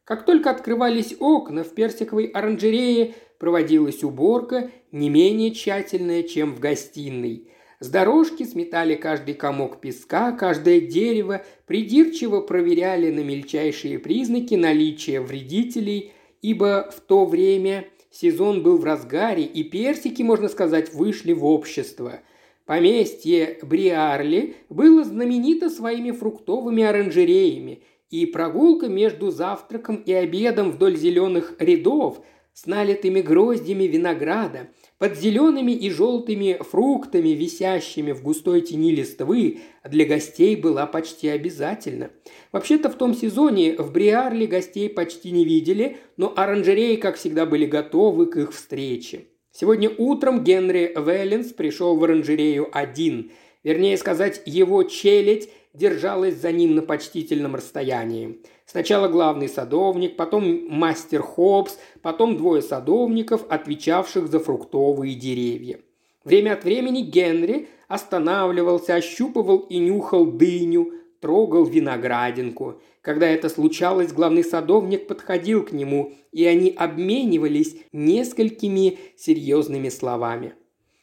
Как 0.06 0.26
только 0.26 0.50
открывались 0.50 1.16
окна 1.20 1.64
в 1.64 1.74
персиковой 1.74 2.26
оранжерее, 2.26 3.14
проводилась 3.42 4.04
уборка 4.04 4.70
не 4.92 5.10
менее 5.10 5.50
тщательная, 5.50 6.22
чем 6.22 6.54
в 6.54 6.60
гостиной. 6.60 7.48
С 7.80 7.90
дорожки 7.90 8.44
сметали 8.44 8.94
каждый 8.94 9.34
комок 9.34 9.82
песка, 9.82 10.32
каждое 10.32 10.80
дерево, 10.80 11.44
придирчиво 11.66 12.42
проверяли 12.42 13.10
на 13.10 13.22
мельчайшие 13.22 13.98
признаки 13.98 14.54
наличия 14.54 15.22
вредителей, 15.22 16.12
ибо 16.44 16.92
в 16.96 17.00
то 17.00 17.26
время 17.26 17.86
сезон 18.12 18.62
был 18.62 18.78
в 18.78 18.86
разгаре, 18.86 19.44
и 19.44 19.64
персики, 19.64 20.22
можно 20.22 20.48
сказать, 20.48 20.94
вышли 20.94 21.34
в 21.34 21.44
общество. 21.44 22.20
Поместье 22.68 23.58
Бриарли 23.64 24.58
было 24.70 25.04
знаменито 25.04 25.72
своими 25.72 26.12
фруктовыми 26.12 26.84
оранжереями, 26.84 27.82
и 28.12 28.28
прогулка 28.28 28.88
между 28.88 29.32
завтраком 29.32 29.96
и 29.96 30.14
обедом 30.14 30.70
вдоль 30.70 30.96
зеленых 30.96 31.56
рядов 31.58 32.22
с 32.54 32.66
налитыми 32.66 33.22
гроздями 33.22 33.86
винограда, 33.86 34.70
под 34.98 35.18
зелеными 35.18 35.72
и 35.72 35.90
желтыми 35.90 36.58
фруктами, 36.60 37.30
висящими 37.30 38.12
в 38.12 38.22
густой 38.22 38.62
тени 38.62 38.92
листвы, 38.92 39.62
для 39.84 40.06
гостей 40.06 40.56
была 40.56 40.86
почти 40.86 41.30
обязательна. 41.30 42.12
Вообще-то 42.52 42.90
в 42.90 42.96
том 42.96 43.16
сезоне 43.16 43.76
в 43.78 43.92
Бриарле 43.92 44.48
гостей 44.48 44.90
почти 44.90 45.32
не 45.32 45.46
видели, 45.46 45.98
но 46.18 46.34
оранжереи, 46.36 46.98
как 46.98 47.16
всегда, 47.16 47.46
были 47.46 47.66
готовы 47.66 48.28
к 48.28 48.38
их 48.38 48.54
встрече. 48.54 49.26
Сегодня 49.54 49.90
утром 49.90 50.44
Генри 50.44 50.94
Веллинс 50.96 51.52
пришел 51.54 51.98
в 51.98 52.04
оранжерею 52.04 52.70
один. 52.72 53.32
Вернее 53.64 53.98
сказать, 53.98 54.42
его 54.46 54.84
челядь 54.84 55.50
держалась 55.74 56.36
за 56.36 56.52
ним 56.52 56.76
на 56.76 56.82
почтительном 56.82 57.56
расстоянии. 57.56 58.42
Сначала 58.72 59.10
главный 59.10 59.50
садовник, 59.50 60.16
потом 60.16 60.70
мастер 60.70 61.22
Хопс, 61.22 61.78
потом 62.02 62.38
двое 62.38 62.62
садовников, 62.62 63.46
отвечавших 63.50 64.30
за 64.30 64.40
фруктовые 64.40 65.16
деревья. 65.16 65.82
Время 66.24 66.54
от 66.54 66.64
времени 66.64 67.02
Генри 67.02 67.68
останавливался, 67.90 68.96
ощупывал 68.96 69.58
и 69.58 69.78
нюхал 69.78 70.26
дыню, 70.26 70.94
трогал 71.20 71.66
виноградинку. 71.66 72.82
Когда 73.02 73.28
это 73.28 73.50
случалось, 73.50 74.14
главный 74.14 74.46
садовник 74.46 75.06
подходил 75.06 75.66
к 75.66 75.74
нему, 75.74 76.14
и 76.32 76.46
они 76.46 76.70
обменивались 76.70 77.76
несколькими 77.92 79.00
серьезными 79.18 79.90
словами. 79.90 80.54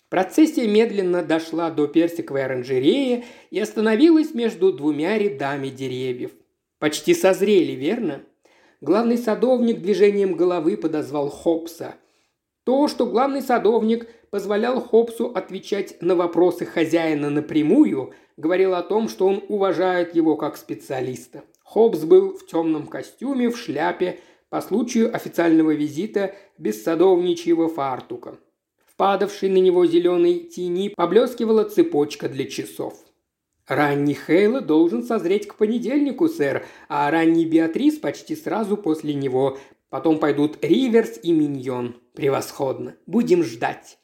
Процессия 0.08 0.66
медленно 0.66 1.22
дошла 1.22 1.68
до 1.70 1.86
персиковой 1.86 2.46
оранжереи 2.46 3.26
и 3.50 3.60
остановилась 3.60 4.32
между 4.32 4.72
двумя 4.72 5.18
рядами 5.18 5.68
деревьев. 5.68 6.30
Почти 6.78 7.12
созрели, 7.12 7.72
верно? 7.72 8.22
Главный 8.80 9.18
садовник 9.18 9.80
движением 9.80 10.36
головы 10.36 10.76
подозвал 10.76 11.28
Хопса. 11.28 11.96
То, 12.64 12.86
что 12.86 13.06
главный 13.06 13.42
садовник 13.42 14.08
позволял 14.30 14.80
Хопсу 14.80 15.26
отвечать 15.26 16.00
на 16.00 16.14
вопросы 16.14 16.64
хозяина 16.66 17.30
напрямую, 17.30 18.12
говорило 18.36 18.78
о 18.78 18.84
том, 18.84 19.08
что 19.08 19.26
он 19.26 19.42
уважает 19.48 20.14
его 20.14 20.36
как 20.36 20.56
специалиста. 20.56 21.42
Хопс 21.64 22.04
был 22.04 22.34
в 22.38 22.46
темном 22.46 22.86
костюме, 22.86 23.48
в 23.48 23.58
шляпе, 23.58 24.20
по 24.48 24.60
случаю 24.60 25.14
официального 25.14 25.72
визита 25.72 26.34
без 26.58 26.84
садовничьего 26.84 27.68
фартука. 27.68 28.38
В 28.86 28.94
падавшей 28.96 29.48
на 29.48 29.58
него 29.58 29.84
зеленой 29.84 30.40
тени 30.40 30.90
поблескивала 30.90 31.64
цепочка 31.64 32.28
для 32.28 32.46
часов. 32.46 32.94
«Ранний 33.68 34.14
Хейла 34.14 34.60
должен 34.60 35.04
созреть 35.04 35.46
к 35.46 35.54
понедельнику, 35.54 36.28
сэр, 36.28 36.66
а 36.88 37.10
ранний 37.10 37.46
Беатрис 37.46 37.98
почти 37.98 38.34
сразу 38.34 38.76
после 38.76 39.14
него. 39.14 39.58
Потом 39.90 40.18
пойдут 40.18 40.58
Риверс 40.62 41.20
и 41.22 41.32
Миньон. 41.32 41.96
Превосходно. 42.14 42.96
Будем 43.06 43.44
ждать». 43.44 43.98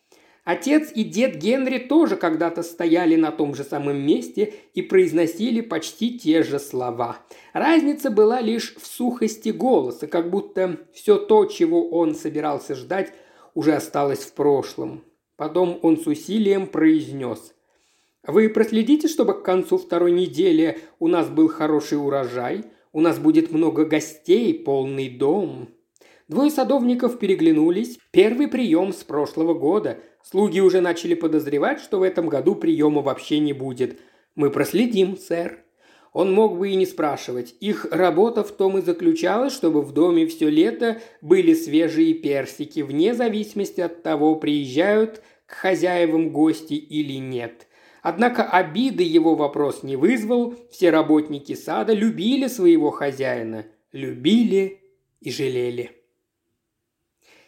Отец 0.44 0.92
и 0.94 1.04
дед 1.04 1.36
Генри 1.36 1.78
тоже 1.78 2.16
когда-то 2.16 2.62
стояли 2.62 3.16
на 3.16 3.32
том 3.32 3.54
же 3.54 3.64
самом 3.64 3.96
месте 3.96 4.52
и 4.74 4.82
произносили 4.82 5.62
почти 5.62 6.18
те 6.18 6.42
же 6.42 6.58
слова. 6.58 7.18
Разница 7.54 8.10
была 8.10 8.42
лишь 8.42 8.74
в 8.76 8.86
сухости 8.86 9.48
голоса, 9.48 10.06
как 10.06 10.28
будто 10.28 10.80
все 10.92 11.16
то, 11.16 11.46
чего 11.46 11.88
он 11.88 12.14
собирался 12.14 12.74
ждать, 12.74 13.14
уже 13.54 13.72
осталось 13.72 14.18
в 14.18 14.34
прошлом. 14.34 15.02
Потом 15.36 15.78
он 15.80 15.96
с 15.96 16.06
усилием 16.06 16.66
произнес. 16.66 17.53
«Вы 18.26 18.48
проследите, 18.48 19.08
чтобы 19.08 19.34
к 19.34 19.42
концу 19.42 19.78
второй 19.78 20.12
недели 20.12 20.78
у 20.98 21.08
нас 21.08 21.28
был 21.28 21.48
хороший 21.48 21.98
урожай, 21.98 22.64
у 22.92 23.00
нас 23.00 23.18
будет 23.18 23.52
много 23.52 23.84
гостей, 23.84 24.54
полный 24.54 25.08
дом». 25.08 25.68
Двое 26.26 26.50
садовников 26.50 27.18
переглянулись. 27.18 27.98
Первый 28.10 28.48
прием 28.48 28.92
с 28.92 29.04
прошлого 29.04 29.52
года– 29.54 29.98
Слуги 30.24 30.60
уже 30.60 30.80
начали 30.80 31.12
подозревать, 31.12 31.80
что 31.80 31.98
в 31.98 32.02
этом 32.02 32.30
году 32.30 32.54
приема 32.54 33.02
вообще 33.02 33.40
не 33.40 33.52
будет. 33.52 34.00
Мы 34.34 34.50
проследим, 34.50 35.18
сэр. 35.18 35.62
Он 36.14 36.32
мог 36.32 36.56
бы 36.56 36.70
и 36.70 36.76
не 36.76 36.86
спрашивать. 36.86 37.54
Их 37.60 37.86
работа 37.90 38.42
в 38.42 38.50
том 38.50 38.78
и 38.78 38.80
заключалась, 38.80 39.52
чтобы 39.52 39.82
в 39.82 39.92
доме 39.92 40.26
все 40.26 40.48
лето 40.48 41.02
были 41.20 41.52
свежие 41.52 42.14
персики, 42.14 42.80
вне 42.80 43.12
зависимости 43.14 43.82
от 43.82 44.02
того, 44.02 44.36
приезжают 44.36 45.20
к 45.44 45.52
хозяевам 45.52 46.32
гости 46.32 46.72
или 46.72 47.18
нет. 47.18 47.66
Однако 48.04 48.42
обиды 48.44 49.02
его 49.02 49.34
вопрос 49.34 49.82
не 49.82 49.96
вызвал, 49.96 50.54
все 50.70 50.90
работники 50.90 51.54
сада 51.54 51.94
любили 51.94 52.48
своего 52.48 52.90
хозяина, 52.90 53.64
любили 53.92 54.82
и 55.22 55.30
жалели. 55.30 55.90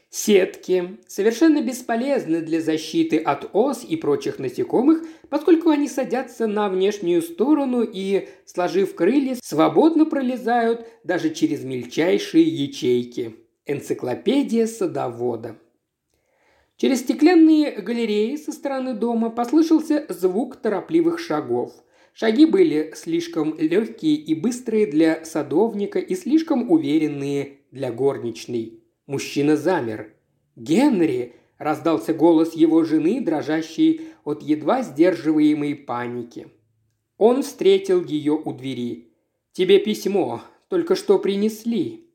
Сетки 0.08 0.96
совершенно 1.08 1.60
бесполезны 1.60 2.40
для 2.40 2.62
защиты 2.62 3.18
от 3.18 3.50
ос 3.52 3.84
и 3.84 3.96
прочих 3.96 4.38
насекомых, 4.38 5.02
поскольку 5.28 5.68
они 5.68 5.88
садятся 5.88 6.46
на 6.46 6.70
внешнюю 6.70 7.20
сторону 7.20 7.82
и, 7.82 8.26
сложив 8.46 8.94
крылья, 8.94 9.36
свободно 9.42 10.06
пролезают 10.06 10.87
даже 11.04 11.35
через 11.35 11.64
мельчайшие 11.64 12.44
ячейки. 12.44 13.37
Энциклопедия 13.66 14.66
садовода. 14.66 15.59
Через 16.76 17.00
стеклянные 17.00 17.70
галереи 17.70 18.36
со 18.36 18.52
стороны 18.52 18.92
дома 18.92 19.30
послышался 19.30 20.04
звук 20.10 20.56
торопливых 20.56 21.18
шагов. 21.18 21.72
Шаги 22.12 22.44
были 22.44 22.92
слишком 22.94 23.56
легкие 23.58 24.16
и 24.16 24.34
быстрые 24.34 24.86
для 24.86 25.24
садовника 25.24 25.98
и 25.98 26.14
слишком 26.14 26.70
уверенные 26.70 27.60
для 27.70 27.90
горничной. 27.90 28.82
Мужчина 29.06 29.56
замер. 29.56 30.12
«Генри!»– 30.54 31.34
раздался 31.58 32.12
голос 32.12 32.54
его 32.54 32.84
жены, 32.84 33.20
дрожащий 33.20 34.08
от 34.24 34.42
едва 34.42 34.82
сдерживаемой 34.82 35.74
паники. 35.74 36.48
Он 37.16 37.42
встретил 37.42 38.04
ее 38.04 38.32
у 38.32 38.52
двери. 38.52 39.12
«Тебе 39.52 39.78
письмо. 39.78 40.42
Только 40.68 40.94
что 40.94 41.18
принесли». 41.18 42.10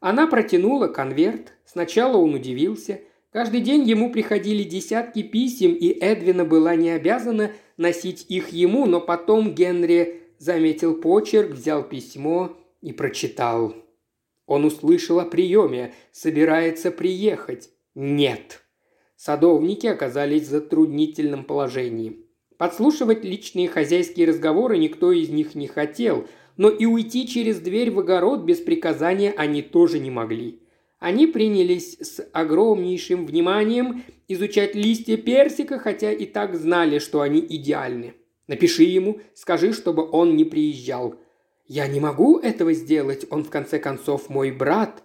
Она 0.00 0.26
протянула 0.26 0.88
конверт. 0.88 1.54
Сначала 1.64 2.18
он 2.18 2.34
удивился. 2.34 3.00
Каждый 3.38 3.60
день 3.60 3.88
ему 3.88 4.10
приходили 4.10 4.64
десятки 4.64 5.22
писем, 5.22 5.72
и 5.72 5.96
Эдвина 6.00 6.44
была 6.44 6.74
не 6.74 6.90
обязана 6.90 7.52
носить 7.76 8.26
их 8.28 8.48
ему, 8.48 8.84
но 8.84 9.00
потом 9.00 9.54
Генри 9.54 10.22
заметил 10.40 10.96
почерк, 10.96 11.52
взял 11.52 11.84
письмо 11.84 12.56
и 12.82 12.92
прочитал. 12.92 13.76
Он 14.46 14.64
услышал 14.64 15.20
о 15.20 15.24
приеме, 15.24 15.94
собирается 16.10 16.90
приехать. 16.90 17.70
Нет. 17.94 18.60
Садовники 19.14 19.86
оказались 19.86 20.48
в 20.48 20.50
затруднительном 20.50 21.44
положении. 21.44 22.16
Подслушивать 22.56 23.22
личные 23.22 23.68
хозяйские 23.68 24.26
разговоры 24.26 24.78
никто 24.78 25.12
из 25.12 25.28
них 25.28 25.54
не 25.54 25.68
хотел, 25.68 26.26
но 26.56 26.70
и 26.70 26.86
уйти 26.86 27.28
через 27.28 27.60
дверь 27.60 27.92
в 27.92 28.00
огород 28.00 28.40
без 28.40 28.58
приказания 28.58 29.32
они 29.36 29.62
тоже 29.62 30.00
не 30.00 30.10
могли. 30.10 30.58
Они 30.98 31.26
принялись 31.28 31.96
с 32.00 32.28
огромнейшим 32.32 33.24
вниманием 33.26 34.02
изучать 34.26 34.74
листья 34.74 35.16
персика, 35.16 35.78
хотя 35.78 36.12
и 36.12 36.26
так 36.26 36.56
знали, 36.56 36.98
что 36.98 37.20
они 37.20 37.40
идеальны. 37.40 38.14
Напиши 38.48 38.82
ему, 38.82 39.20
скажи, 39.34 39.72
чтобы 39.72 40.08
он 40.10 40.36
не 40.36 40.44
приезжал. 40.44 41.16
«Я 41.66 41.86
не 41.86 42.00
могу 42.00 42.38
этого 42.38 42.72
сделать, 42.72 43.26
он 43.30 43.44
в 43.44 43.50
конце 43.50 43.78
концов 43.78 44.30
мой 44.30 44.50
брат. 44.50 45.04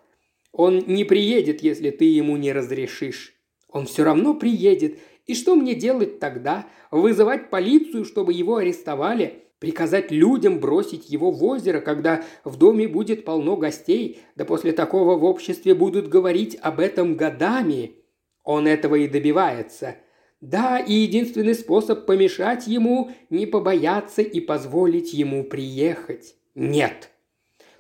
Он 0.52 0.84
не 0.88 1.04
приедет, 1.04 1.62
если 1.62 1.90
ты 1.90 2.06
ему 2.06 2.38
не 2.38 2.54
разрешишь. 2.54 3.36
Он 3.68 3.86
все 3.86 4.04
равно 4.04 4.34
приедет. 4.34 5.00
И 5.26 5.36
что 5.36 5.56
мне 5.56 5.76
делать 5.76 6.20
тогда? 6.20 6.68
Вызывать 6.90 7.50
полицию, 7.50 8.06
чтобы 8.06 8.34
его 8.34 8.58
арестовали? 8.58 9.44
Приказать 9.64 10.12
людям 10.12 10.60
бросить 10.60 11.10
его 11.10 11.32
в 11.32 11.42
озеро, 11.42 11.80
когда 11.80 12.22
в 12.44 12.58
доме 12.58 12.86
будет 12.86 13.24
полно 13.24 13.56
гостей? 13.56 14.20
Да 14.36 14.44
после 14.44 14.74
такого 14.74 15.16
в 15.18 15.24
обществе 15.24 15.74
будут 15.74 16.10
говорить 16.10 16.58
об 16.62 16.82
этом 16.82 17.16
годами. 17.16 17.96
Он 18.44 18.68
этого 18.68 18.96
и 18.96 19.08
добивается. 19.08 19.96
Да, 20.42 20.80
и 20.80 20.92
единственный 20.92 21.56
способ 21.56 22.06
помешать 22.06 22.68
ему– 22.68 23.12
не 23.30 23.46
побояться 23.46 24.22
и 24.22 24.42
позволить 24.42 25.14
ему 25.14 25.46
приехать. 25.46 26.36
«Нет». 26.56 27.10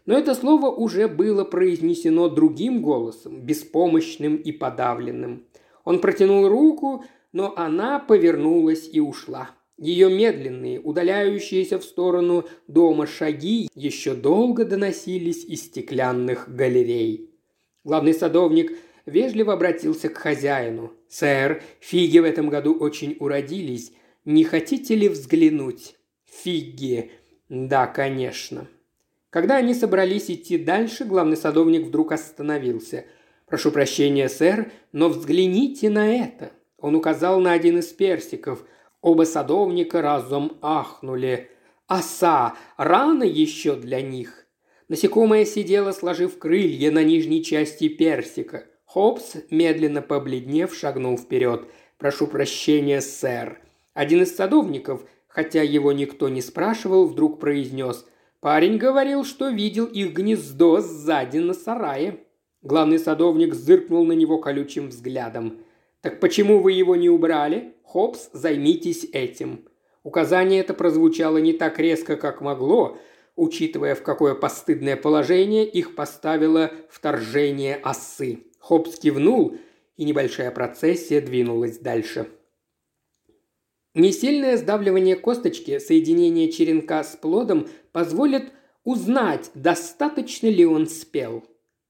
Но 0.05 0.17
это 0.17 0.35
слово 0.35 0.67
уже 0.67 1.09
было 1.09 1.43
произнесено 1.43 2.29
другим 2.29 2.81
голосом, 2.81 3.41
беспомощным 3.41 4.37
и 4.37 4.53
подавленным. 4.53 5.47
Он 5.83 5.99
протянул 5.99 6.47
руку, 6.47 7.03
но 7.33 7.53
она 7.57 7.99
повернулась 7.99 8.87
и 8.89 9.01
ушла. 9.01 9.49
Ее 9.77 10.09
медленные, 10.09 10.79
удаляющиеся 10.79 11.79
в 11.79 11.83
сторону 11.83 12.45
дома 12.67 13.07
шаги 13.07 13.69
еще 13.73 14.13
долго 14.13 14.65
доносились 14.65 15.43
из 15.45 15.63
стеклянных 15.63 16.53
галерей. 16.53 17.31
Главный 17.83 18.13
садовник 18.13 18.77
вежливо 19.05 19.53
обратился 19.53 20.09
к 20.09 20.17
хозяину. 20.17 20.93
«Сэр, 21.09 21.63
фиги 21.79 22.19
в 22.19 22.23
этом 22.23 22.49
году 22.49 22.73
очень 22.73 23.17
уродились. 23.19 23.91
Не 24.25 24.43
хотите 24.43 24.95
ли 24.95 25.09
взглянуть?» 25.09 25.95
«Фиги», 26.25 27.11
«Да, 27.53 27.85
конечно». 27.85 28.67
Когда 29.29 29.57
они 29.57 29.75
собрались 29.75 30.31
идти 30.31 30.57
дальше, 30.57 31.05
главный 31.05 31.37
садовник 31.37 31.85
вдруг 31.85 32.11
остановился. 32.11 33.05
«Прошу 33.45 33.71
прощения, 33.71 34.27
сэр, 34.27 34.71
но 34.91 35.09
взгляните 35.09 35.91
на 35.91 36.15
это». 36.15 36.51
Он 36.79 36.95
указал 36.95 37.39
на 37.39 37.53
один 37.53 37.77
из 37.77 37.87
персиков. 37.87 38.65
Оба 39.03 39.25
садовника 39.25 40.01
разом 40.01 40.57
ахнули. 40.61 41.49
«Оса! 41.87 42.55
Рано 42.77 43.23
еще 43.23 43.75
для 43.75 44.01
них!» 44.01 44.47
Насекомое 44.87 45.43
сидело, 45.43 45.91
сложив 45.91 46.39
крылья 46.39 46.89
на 46.89 47.03
нижней 47.03 47.43
части 47.43 47.89
персика. 47.89 48.63
Хопс, 48.85 49.35
медленно 49.49 50.01
побледнев, 50.01 50.73
шагнул 50.73 51.17
вперед. 51.17 51.67
«Прошу 51.97 52.27
прощения, 52.27 53.01
сэр». 53.01 53.59
Один 53.93 54.21
из 54.23 54.33
садовников, 54.35 55.03
хотя 55.27 55.61
его 55.61 55.91
никто 55.91 56.29
не 56.29 56.41
спрашивал, 56.41 57.05
вдруг 57.05 57.41
произнес 57.41 58.05
«Парень 58.39 58.77
говорил, 58.77 59.25
что 59.25 59.49
видел 59.49 59.85
их 59.85 60.13
гнездо 60.13 60.79
сзади 60.79 61.39
на 61.39 61.53
сарае». 61.53 62.19
Главный 62.61 62.99
садовник 62.99 63.53
зыркнул 63.53 64.05
на 64.05 64.13
него 64.13 64.37
колючим 64.37 64.87
взглядом. 64.87 65.59
«Так 66.03 66.19
почему 66.19 66.59
вы 66.59 66.73
его 66.73 66.97
не 66.97 67.09
убрали? 67.09 67.73
Хопс, 67.83 68.29
займитесь 68.33 69.07
этим». 69.13 69.67
Указание 70.03 70.59
это 70.59 70.73
прозвучало 70.73 71.37
не 71.37 71.53
так 71.53 71.79
резко, 71.79 72.17
как 72.17 72.41
могло, 72.41 72.97
учитывая, 73.37 73.95
в 73.95 74.03
какое 74.03 74.35
постыдное 74.35 74.97
положение 74.97 75.65
их 75.65 75.95
поставило 75.95 76.71
вторжение 76.89 77.77
осы. 77.77 78.43
Хопс 78.59 78.99
кивнул, 78.99 79.55
и 79.95 80.03
небольшая 80.03 80.51
процессия 80.51 81.21
двинулась 81.21 81.77
дальше. 81.77 82.27
Несильное 83.93 84.57
сдавливание 84.57 85.15
косточки, 85.15 85.79
соединение 85.79 86.51
черенка 86.51 87.05
с 87.05 87.15
плодом 87.15 87.69
позволит 87.93 88.51
узнать, 88.83 89.51
достаточно 89.53 90.47
ли 90.47 90.65
он 90.65 90.87
спел. 90.87 91.45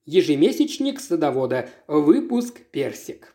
Ежемесячник 0.05 0.99
садовода. 0.99 1.69
Выпуск 1.87 2.59
персик. 2.71 3.32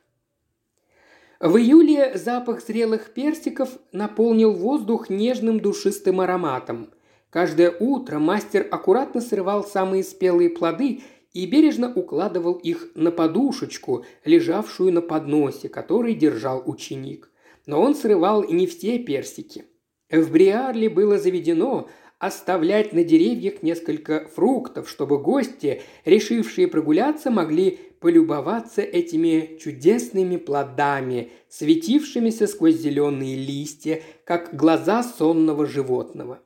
В 1.41 1.57
июле 1.57 2.19
запах 2.19 2.61
зрелых 2.61 3.15
персиков 3.15 3.79
наполнил 3.93 4.53
воздух 4.53 5.09
нежным 5.09 5.61
душистым 5.61 6.21
ароматом. 6.21 6.91
Каждое 7.31 7.71
утро 7.71 8.19
мастер 8.19 8.67
аккуратно 8.69 9.21
срывал 9.21 9.63
самые 9.63 10.03
спелые 10.03 10.51
плоды 10.51 11.03
и 11.33 11.47
бережно 11.47 11.93
укладывал 11.95 12.55
их 12.55 12.89
на 12.97 13.13
подушечку, 13.13 14.05
лежавшую 14.25 14.93
на 14.93 15.01
подносе, 15.01 15.69
который 15.69 16.15
держал 16.15 16.61
ученик. 16.67 17.31
Но 17.67 17.81
он 17.81 17.95
срывал 17.95 18.43
не 18.43 18.67
все 18.67 18.99
персики. 18.99 19.65
В 20.11 20.33
Бриарле 20.33 20.89
было 20.89 21.19
заведено 21.19 21.89
оставлять 22.19 22.93
на 22.93 23.05
деревьях 23.05 23.63
несколько 23.63 24.27
фруктов, 24.35 24.91
чтобы 24.91 25.19
гости, 25.19 25.83
решившие 26.05 26.67
прогуляться, 26.67 27.31
могли 27.31 27.79
полюбоваться 28.01 28.83
этими 28.83 29.59
чудесными 29.61 30.37
плодами, 30.37 31.31
светившимися 31.49 32.47
сквозь 32.47 32.77
зеленые 32.77 33.37
листья, 33.37 34.03
как 34.25 34.55
глаза 34.55 35.03
сонного 35.03 35.67
животного. 35.67 36.41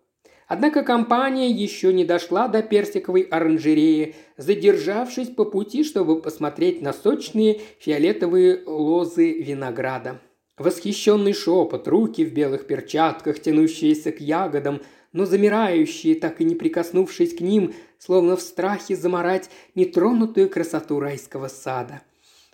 Однако 0.49 0.83
компания 0.83 1.51
еще 1.51 1.95
не 1.95 2.05
дошла 2.05 2.47
до 2.47 2.63
персиковой 2.63 3.23
оранжереи, 3.23 4.15
задержавшись 4.37 5.29
по 5.29 5.47
пути, 5.47 5.83
чтобы 5.83 6.21
посмотреть 6.21 6.83
на 6.83 6.93
сочные 6.93 7.61
фиолетовые 7.79 8.63
лозы 8.67 9.33
винограда. 9.33 10.21
Восхищенный 10.59 11.33
шепот, 11.33 11.89
руки 11.89 12.25
в 12.25 12.35
белых 12.35 12.67
перчатках, 12.67 13.41
тянущиеся 13.41 14.13
к 14.13 14.21
ягодам, 14.21 14.83
но 15.13 15.25
замирающие, 15.25 16.15
так 16.15 16.43
и 16.43 16.45
не 16.45 16.55
прикоснувшись 16.55 17.35
к 17.35 17.41
ним, 17.41 17.73
словно 18.05 18.37
в 18.37 18.41
страхе 18.41 18.97
заморать 18.97 19.49
нетронутую 19.75 20.51
красоту 20.51 20.99
райского 20.99 21.47
сада. 21.49 22.03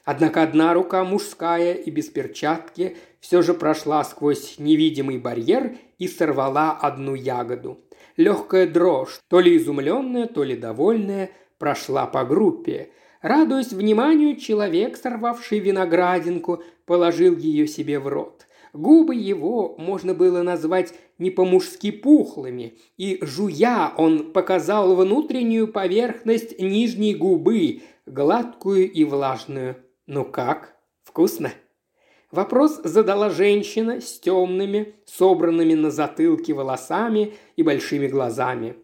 Однако 0.05 0.43
одна 0.43 0.75
рука 0.75 1.05
мужская 1.05 1.75
и 1.75 1.91
без 1.91 2.09
перчатки 2.09 2.97
все 3.21 3.41
же 3.41 3.55
прошла 3.55 4.05
сквозь 4.05 4.59
невидимый 4.59 5.19
барьер 5.19 5.77
и 5.99 6.07
сорвала 6.07 6.73
одну 6.73 7.15
ягоду. 7.15 7.79
Легкая 8.17 8.67
дрожь, 8.67 9.21
то 9.29 9.41
ли 9.41 9.57
изумленная, 9.57 10.27
то 10.27 10.43
ли 10.43 10.57
довольная, 10.57 11.31
прошла 11.59 12.07
по 12.07 12.25
группе. 12.25 12.91
Радуясь 13.23 13.73
вниманию, 13.73 14.37
человек, 14.37 14.97
сорвавший 14.97 15.61
виноградинку, 15.61 16.63
положил 16.85 17.37
ее 17.37 17.67
себе 17.67 17.99
в 17.99 18.09
рот. 18.09 18.47
Губы 18.73 19.15
его 19.15 19.75
можно 19.79 20.15
было 20.15 20.43
назвать 20.43 20.95
не 21.19 21.31
по-мужски 21.31 21.91
пухлыми, 21.91 22.75
и, 22.97 23.19
жуя, 23.23 23.93
он 23.97 24.33
показал 24.33 24.95
внутреннюю 24.95 25.69
поверхность 25.69 26.59
нижней 26.61 27.15
губы, 27.15 27.83
гладкую 28.07 28.91
и 28.91 29.05
влажную. 29.05 29.77
«Ну 30.07 30.25
как? 30.25 30.77
Вкусно?» 31.03 31.53
Вопрос 32.31 32.81
задала 32.85 33.31
женщина 33.31 34.03
с 34.03 34.21
темными, 34.21 34.95
собранными 35.07 35.73
на 35.73 35.91
затылке 35.91 36.53
волосами 36.53 37.35
и 37.57 37.63
большими 37.63 38.07
глазами. 38.07 38.77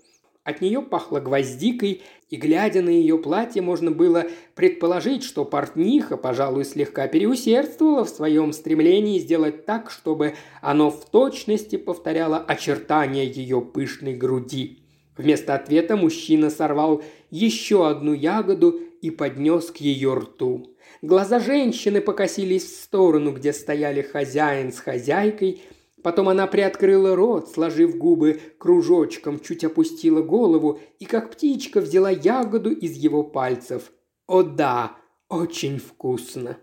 От 0.44 0.60
нее 0.60 0.82
пахло 0.82 1.20
гвоздикой, 1.20 2.02
и, 2.28 2.36
глядя 2.36 2.82
на 2.82 2.90
ее 2.90 3.16
платье, 3.16 3.62
можно 3.62 3.90
было 3.90 4.26
предположить, 4.54 5.24
что 5.24 5.46
портниха, 5.46 6.18
пожалуй, 6.18 6.66
слегка 6.66 7.08
переусердствовала 7.08 8.04
в 8.04 8.10
своем 8.10 8.52
стремлении 8.52 9.18
сделать 9.18 9.64
так, 9.64 9.90
чтобы 9.90 10.34
оно 10.60 10.90
в 10.90 11.08
точности 11.10 11.76
повторяло 11.76 12.36
очертания 12.36 13.24
ее 13.24 13.62
пышной 13.62 14.14
груди. 14.14 14.80
Вместо 15.16 15.54
ответа 15.54 15.96
мужчина 15.96 16.50
сорвал 16.50 17.02
еще 17.30 17.88
одну 17.88 18.12
ягоду 18.12 18.80
и 19.00 19.10
поднес 19.10 19.70
к 19.70 19.78
ее 19.78 20.12
рту. 20.12 20.74
Глаза 21.00 21.38
женщины 21.40 22.02
покосились 22.02 22.64
в 22.64 22.82
сторону, 22.82 23.32
где 23.32 23.54
стояли 23.54 24.02
хозяин 24.02 24.72
с 24.72 24.78
хозяйкой– 24.78 25.62
Потом 26.04 26.28
она 26.28 26.46
приоткрыла 26.46 27.16
рот, 27.16 27.48
сложив 27.48 27.96
губы 27.96 28.38
кружочком, 28.58 29.40
чуть 29.40 29.64
опустила 29.64 30.20
голову 30.20 30.78
и, 30.98 31.06
как 31.06 31.30
птичка, 31.30 31.80
взяла 31.80 32.10
ягоду 32.10 32.70
из 32.70 32.92
его 32.92 33.24
пальцев. 33.24 33.90
«О 34.26 34.42
да, 34.42 34.98
очень 35.30 35.78
вкусно!» 35.78 36.58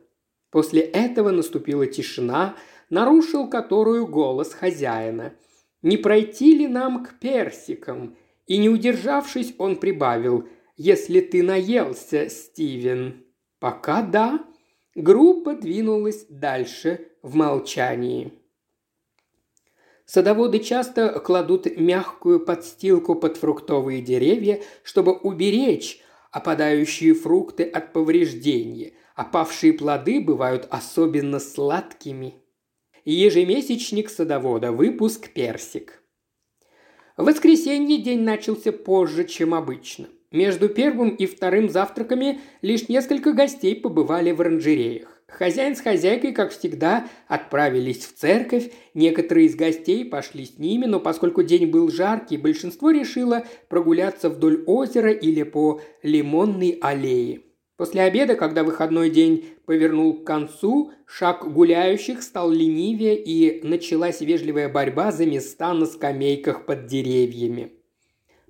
После 0.51 0.81
этого 0.81 1.31
наступила 1.31 1.87
тишина, 1.87 2.55
нарушил 2.91 3.49
которую 3.49 4.05
голос 4.05 4.53
хозяина. 4.53 5.33
«Не 5.81 5.97
пройти 5.97 6.55
ли 6.55 6.67
нам 6.67 7.03
к 7.03 7.17
персикам?» 7.19 8.15
И 8.45 8.59
не 8.59 8.69
удержавшись, 8.69 9.55
он 9.57 9.77
прибавил 9.77 10.47
«Если 10.77 11.19
ты 11.19 11.41
наелся, 11.41 12.29
Стивен». 12.29 13.25
«Пока 13.59 14.03
да». 14.03 14.45
Группа 14.93 15.55
двинулась 15.55 16.27
дальше 16.29 17.07
в 17.23 17.33
молчании. 17.33 18.40
Садоводы 20.05 20.59
часто 20.59 21.19
кладут 21.19 21.67
мягкую 21.77 22.39
подстилку 22.39 23.15
под 23.15 23.37
фруктовые 23.37 24.01
деревья, 24.01 24.61
чтобы 24.83 25.13
уберечь 25.13 26.01
опадающие 26.31 27.13
фрукты 27.13 27.63
от 27.63 27.93
повреждения. 27.93 28.93
Опавшие 29.15 29.73
плоды 29.73 30.21
бывают 30.21 30.67
особенно 30.69 31.39
сладкими. 31.39 32.35
Ежемесячник 33.03 34.09
садовода. 34.09 34.71
Выпуск 34.71 35.29
персик. 35.33 36.01
В 37.17 37.25
воскресенье 37.25 37.97
день 37.97 38.21
начался 38.21 38.71
позже, 38.71 39.25
чем 39.25 39.53
обычно. 39.53 40.07
Между 40.31 40.69
первым 40.69 41.09
и 41.09 41.25
вторым 41.25 41.69
завтраками 41.69 42.39
лишь 42.61 42.87
несколько 42.87 43.33
гостей 43.33 43.75
побывали 43.75 44.31
в 44.31 44.39
оранжереях. 44.39 45.10
Хозяин 45.31 45.75
с 45.75 45.81
хозяйкой, 45.81 46.33
как 46.33 46.51
всегда, 46.51 47.07
отправились 47.27 48.05
в 48.05 48.13
церковь. 48.13 48.69
Некоторые 48.93 49.47
из 49.47 49.55
гостей 49.55 50.03
пошли 50.03 50.45
с 50.45 50.59
ними, 50.59 50.85
но 50.85 50.99
поскольку 50.99 51.41
день 51.41 51.67
был 51.67 51.89
жаркий, 51.89 52.37
большинство 52.37 52.91
решило 52.91 53.45
прогуляться 53.69 54.29
вдоль 54.29 54.63
озера 54.67 55.11
или 55.11 55.43
по 55.43 55.81
лимонной 56.03 56.77
аллее. 56.81 57.41
После 57.77 58.01
обеда, 58.01 58.35
когда 58.35 58.63
выходной 58.63 59.09
день 59.09 59.45
повернул 59.65 60.13
к 60.13 60.25
концу, 60.25 60.91
шаг 61.05 61.51
гуляющих 61.51 62.21
стал 62.21 62.51
ленивее 62.51 63.17
и 63.17 63.65
началась 63.65 64.21
вежливая 64.21 64.69
борьба 64.69 65.11
за 65.11 65.25
места 65.25 65.73
на 65.73 65.85
скамейках 65.85 66.65
под 66.65 66.85
деревьями. 66.87 67.71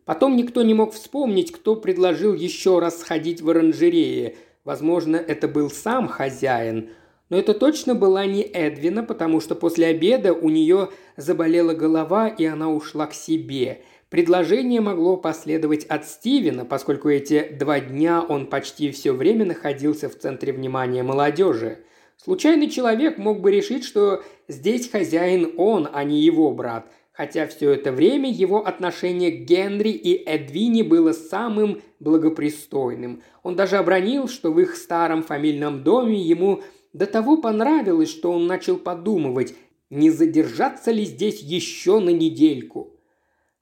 Потом 0.04 0.36
никто 0.36 0.64
не 0.64 0.74
мог 0.74 0.94
вспомнить, 0.94 1.52
кто 1.52 1.76
предложил 1.76 2.34
еще 2.34 2.80
раз 2.80 3.00
сходить 3.00 3.40
в 3.40 3.50
оранжерее– 3.52 4.36
Возможно, 4.64 5.16
это 5.16 5.48
был 5.48 5.72
сам 5.72 6.08
хозяин, 6.08 6.90
но 7.30 7.38
это 7.38 7.54
точно 7.54 7.96
была 7.96 8.26
не 8.26 8.42
Эдвина, 8.44 9.04
потому 9.04 9.40
что 9.40 9.56
после 9.56 9.88
обеда 9.88 10.34
у 10.34 10.50
нее 10.50 10.90
заболела 11.18 11.74
голова, 11.74 12.28
и 12.28 12.46
она 12.46 12.70
ушла 12.70 13.08
к 13.08 13.14
себе. 13.14 13.82
Предложение 14.10 14.82
могло 14.82 15.18
последовать 15.18 15.86
от 15.86 16.06
Стивена, 16.06 16.66
поскольку 16.66 17.10
эти 17.10 17.48
два 17.58 17.80
дня 17.80 18.22
он 18.22 18.46
почти 18.46 18.92
все 18.92 19.14
время 19.14 19.46
находился 19.46 20.10
в 20.10 20.18
центре 20.18 20.52
внимания 20.52 21.02
молодежи. 21.02 21.80
Случайный 22.18 22.70
человек 22.70 23.18
мог 23.18 23.40
бы 23.40 23.50
решить, 23.50 23.86
что 23.86 24.22
здесь 24.48 24.92
хозяин 24.92 25.54
он, 25.58 25.90
а 25.92 26.04
не 26.04 26.22
его 26.22 26.52
брат– 26.52 26.86
хотя 27.22 27.46
все 27.46 27.70
это 27.70 27.92
время 27.92 28.32
его 28.32 28.66
отношение 28.66 29.30
к 29.30 29.46
Генри 29.46 29.90
и 29.90 30.28
Эдвине 30.28 30.84
было 30.84 31.12
самым 31.14 31.84
благопристойным. 32.00 33.22
Он 33.44 33.56
даже 33.56 33.78
обронил, 33.78 34.28
что 34.28 34.52
в 34.52 34.60
их 34.60 34.76
старом 34.76 35.22
фамильном 35.22 35.84
доме 35.84 36.20
ему 36.20 36.64
до 36.94 37.06
того 37.06 37.38
понравилось, 37.38 38.10
что 38.10 38.32
он 38.32 38.48
начал 38.48 38.78
подумывать, 38.78 39.54
не 39.92 40.10
задержаться 40.10 40.90
ли 40.90 41.06
здесь 41.06 41.42
еще 41.42 42.00
на 42.00 42.10
недельку. 42.10 42.96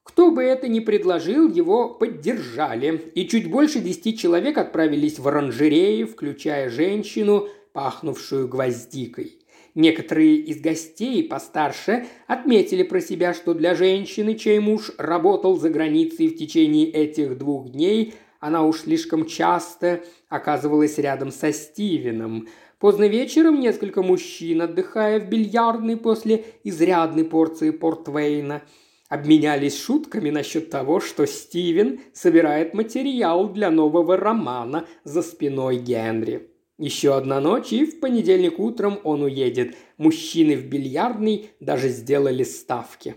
Кто 0.04 0.30
бы 0.30 0.42
это 0.42 0.66
ни 0.66 0.80
предложил, 0.80 1.46
его 1.46 1.90
поддержали, 1.90 3.12
и 3.14 3.28
чуть 3.28 3.50
больше 3.50 3.80
десяти 3.80 4.16
человек 4.16 4.56
отправились 4.56 5.18
в 5.18 5.28
оранжерею, 5.28 6.06
включая 6.06 6.70
женщину, 6.70 7.46
пахнувшую 7.74 8.48
гвоздикой. 8.48 9.39
Некоторые 9.74 10.36
из 10.36 10.60
гостей 10.60 11.22
постарше 11.22 12.06
отметили 12.26 12.82
про 12.82 13.00
себя, 13.00 13.34
что 13.34 13.54
для 13.54 13.74
женщины, 13.74 14.34
чей 14.34 14.58
муж 14.58 14.90
работал 14.98 15.56
за 15.56 15.70
границей 15.70 16.28
в 16.28 16.36
течение 16.36 16.90
этих 16.90 17.38
двух 17.38 17.70
дней, 17.70 18.14
она 18.40 18.64
уж 18.64 18.80
слишком 18.80 19.26
часто 19.26 20.02
оказывалась 20.28 20.98
рядом 20.98 21.30
со 21.30 21.52
Стивеном. 21.52 22.48
Поздно 22.78 23.06
вечером 23.06 23.60
несколько 23.60 24.02
мужчин, 24.02 24.62
отдыхая 24.62 25.20
в 25.20 25.28
бильярдной 25.28 25.98
после 25.98 26.44
изрядной 26.64 27.24
порции 27.24 27.70
портвейна, 27.70 28.62
обменялись 29.10 29.78
шутками 29.78 30.30
насчет 30.30 30.70
того, 30.70 31.00
что 31.00 31.26
Стивен 31.26 32.00
собирает 32.14 32.72
материал 32.72 33.48
для 33.48 33.70
нового 33.70 34.16
романа 34.16 34.86
за 35.04 35.20
спиной 35.22 35.76
Генри. 35.76 36.48
Еще 36.80 37.14
одна 37.14 37.40
ночь, 37.40 37.74
и 37.74 37.84
в 37.84 38.00
понедельник 38.00 38.58
утром 38.58 39.00
он 39.04 39.20
уедет. 39.20 39.76
Мужчины 39.98 40.56
в 40.56 40.64
бильярдной 40.64 41.50
даже 41.60 41.90
сделали 41.90 42.42
ставки. 42.42 43.16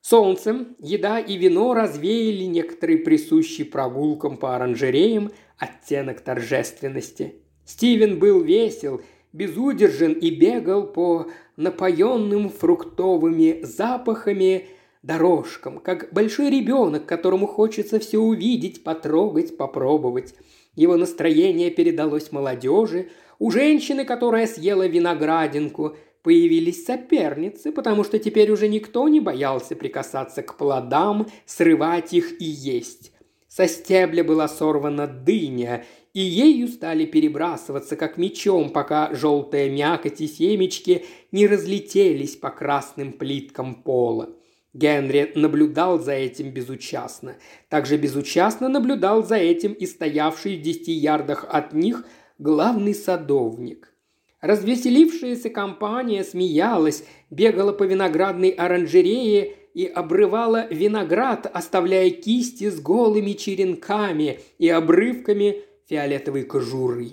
Солнцем, 0.00 0.74
еда 0.80 1.20
и 1.20 1.36
вино 1.36 1.74
развеяли 1.74 2.42
некоторые 2.42 2.98
присущий 2.98 3.64
прогулкам 3.64 4.36
по 4.36 4.56
оранжереям 4.56 5.30
оттенок 5.56 6.22
торжественности. 6.22 7.36
Стивен 7.64 8.18
был 8.18 8.42
весел, 8.42 9.00
безудержен 9.32 10.14
и 10.14 10.30
бегал 10.30 10.88
по 10.88 11.28
напоенным 11.54 12.50
фруктовыми 12.50 13.60
запахами 13.62 14.66
дорожкам, 15.04 15.78
как 15.78 16.12
большой 16.12 16.50
ребенок, 16.50 17.06
которому 17.06 17.46
хочется 17.46 18.00
все 18.00 18.18
увидеть, 18.18 18.82
потрогать, 18.82 19.56
попробовать. 19.56 20.34
Его 20.76 20.96
настроение 20.96 21.70
передалось 21.70 22.30
молодежи. 22.30 23.10
У 23.38 23.50
женщины, 23.50 24.04
которая 24.04 24.46
съела 24.46 24.86
виноградинку, 24.86 25.96
появились 26.22 26.84
соперницы, 26.84 27.72
потому 27.72 28.04
что 28.04 28.18
теперь 28.18 28.50
уже 28.50 28.68
никто 28.68 29.08
не 29.08 29.20
боялся 29.20 29.74
прикасаться 29.74 30.42
к 30.42 30.56
плодам, 30.56 31.28
срывать 31.46 32.12
их 32.12 32.40
и 32.40 32.44
есть. 32.44 33.12
Со 33.48 33.66
стебля 33.68 34.22
была 34.22 34.48
сорвана 34.48 35.06
дыня, 35.06 35.84
и 36.12 36.20
ею 36.20 36.68
стали 36.68 37.06
перебрасываться, 37.06 37.96
как 37.96 38.18
мечом, 38.18 38.70
пока 38.70 39.14
желтая 39.14 39.70
мякоть 39.70 40.20
и 40.20 40.26
семечки 40.26 41.04
не 41.32 41.46
разлетелись 41.46 42.36
по 42.36 42.50
красным 42.50 43.12
плиткам 43.12 43.74
пола. 43.82 44.30
Генри 44.76 45.32
наблюдал 45.34 45.98
за 45.98 46.12
этим 46.12 46.50
безучастно. 46.50 47.36
Также 47.68 47.96
безучастно 47.96 48.68
наблюдал 48.68 49.24
за 49.24 49.36
этим 49.36 49.72
и 49.72 49.86
стоявший 49.86 50.58
в 50.58 50.62
десяти 50.62 50.92
ярдах 50.92 51.46
от 51.48 51.72
них 51.72 52.04
главный 52.38 52.94
садовник. 52.94 53.94
Развеселившаяся 54.42 55.48
компания 55.48 56.22
смеялась, 56.22 57.04
бегала 57.30 57.72
по 57.72 57.84
виноградной 57.84 58.50
оранжерее 58.50 59.54
и 59.72 59.86
обрывала 59.86 60.66
виноград, 60.68 61.50
оставляя 61.52 62.10
кисти 62.10 62.68
с 62.68 62.78
голыми 62.78 63.32
черенками 63.32 64.40
и 64.58 64.68
обрывками 64.68 65.62
фиолетовой 65.88 66.42
кожуры. 66.42 67.12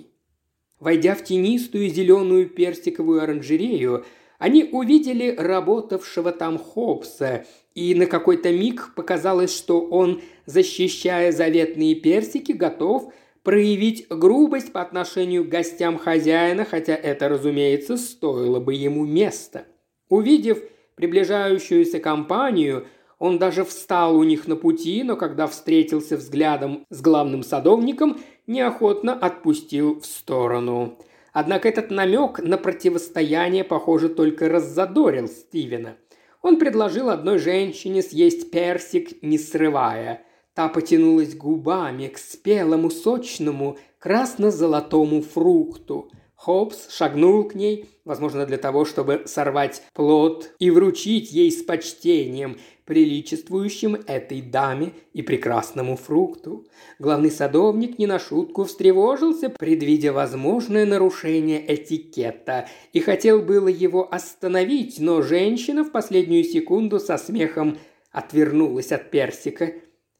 Войдя 0.80 1.14
в 1.14 1.24
тенистую 1.24 1.88
зеленую 1.88 2.50
персиковую 2.50 3.22
оранжерею, 3.22 4.04
они 4.44 4.68
увидели 4.72 5.34
работавшего 5.34 6.30
там 6.30 6.58
Хопса, 6.58 7.46
и 7.74 7.94
на 7.94 8.04
какой-то 8.04 8.52
миг 8.52 8.92
показалось, 8.94 9.56
что 9.56 9.80
он, 9.80 10.20
защищая 10.44 11.32
заветные 11.32 11.94
персики, 11.94 12.52
готов 12.52 13.10
проявить 13.42 14.06
грубость 14.10 14.70
по 14.70 14.82
отношению 14.82 15.46
к 15.46 15.48
гостям 15.48 15.96
хозяина, 15.96 16.66
хотя 16.66 16.94
это, 16.94 17.30
разумеется, 17.30 17.96
стоило 17.96 18.60
бы 18.60 18.74
ему 18.74 19.06
места. 19.06 19.64
Увидев 20.10 20.58
приближающуюся 20.94 21.98
компанию, 21.98 22.86
он 23.18 23.38
даже 23.38 23.64
встал 23.64 24.14
у 24.14 24.24
них 24.24 24.46
на 24.46 24.56
пути, 24.56 25.04
но 25.04 25.16
когда 25.16 25.46
встретился 25.46 26.18
взглядом 26.18 26.84
с 26.90 27.00
главным 27.00 27.44
садовником, 27.44 28.20
неохотно 28.46 29.14
отпустил 29.14 30.00
в 30.00 30.04
сторону. 30.04 30.98
Однако 31.34 31.68
этот 31.68 31.90
намек 31.90 32.38
на 32.38 32.56
противостояние, 32.56 33.64
похоже, 33.64 34.08
только 34.08 34.48
раззадорил 34.48 35.26
Стивена. 35.26 35.96
Он 36.42 36.60
предложил 36.60 37.10
одной 37.10 37.38
женщине 37.38 38.02
съесть 38.02 38.52
персик, 38.52 39.20
не 39.20 39.36
срывая. 39.36 40.22
Та 40.54 40.68
потянулась 40.68 41.34
губами 41.34 42.06
к 42.06 42.18
спелому, 42.18 42.88
сочному, 42.88 43.76
красно-золотому 43.98 45.22
фрукту– 45.22 46.10
Хопс 46.36 46.90
шагнул 46.90 47.44
к 47.44 47.54
ней, 47.54 47.88
возможно, 48.04 48.44
для 48.44 48.58
того, 48.58 48.84
чтобы 48.84 49.22
сорвать 49.26 49.82
плод 49.94 50.52
и 50.58 50.70
вручить 50.70 51.32
ей 51.32 51.50
с 51.50 51.62
почтением, 51.62 52.58
приличествующим 52.84 53.96
этой 54.06 54.42
даме 54.42 54.92
и 55.14 55.22
прекрасному 55.22 55.96
фрукту. 55.96 56.66
Главный 56.98 57.30
садовник 57.30 57.98
не 57.98 58.06
на 58.06 58.18
шутку 58.18 58.64
встревожился, 58.64 59.48
предвидя 59.48 60.12
возможное 60.12 60.84
нарушение 60.84 61.64
этикета, 61.74 62.68
и 62.92 63.00
хотел 63.00 63.40
было 63.40 63.68
его 63.68 64.12
остановить, 64.12 64.98
но 64.98 65.22
женщина 65.22 65.82
в 65.82 65.92
последнюю 65.92 66.44
секунду 66.44 66.98
со 66.98 67.16
смехом 67.16 67.78
отвернулась 68.12 68.92
от 68.92 69.10
персика. 69.10 69.72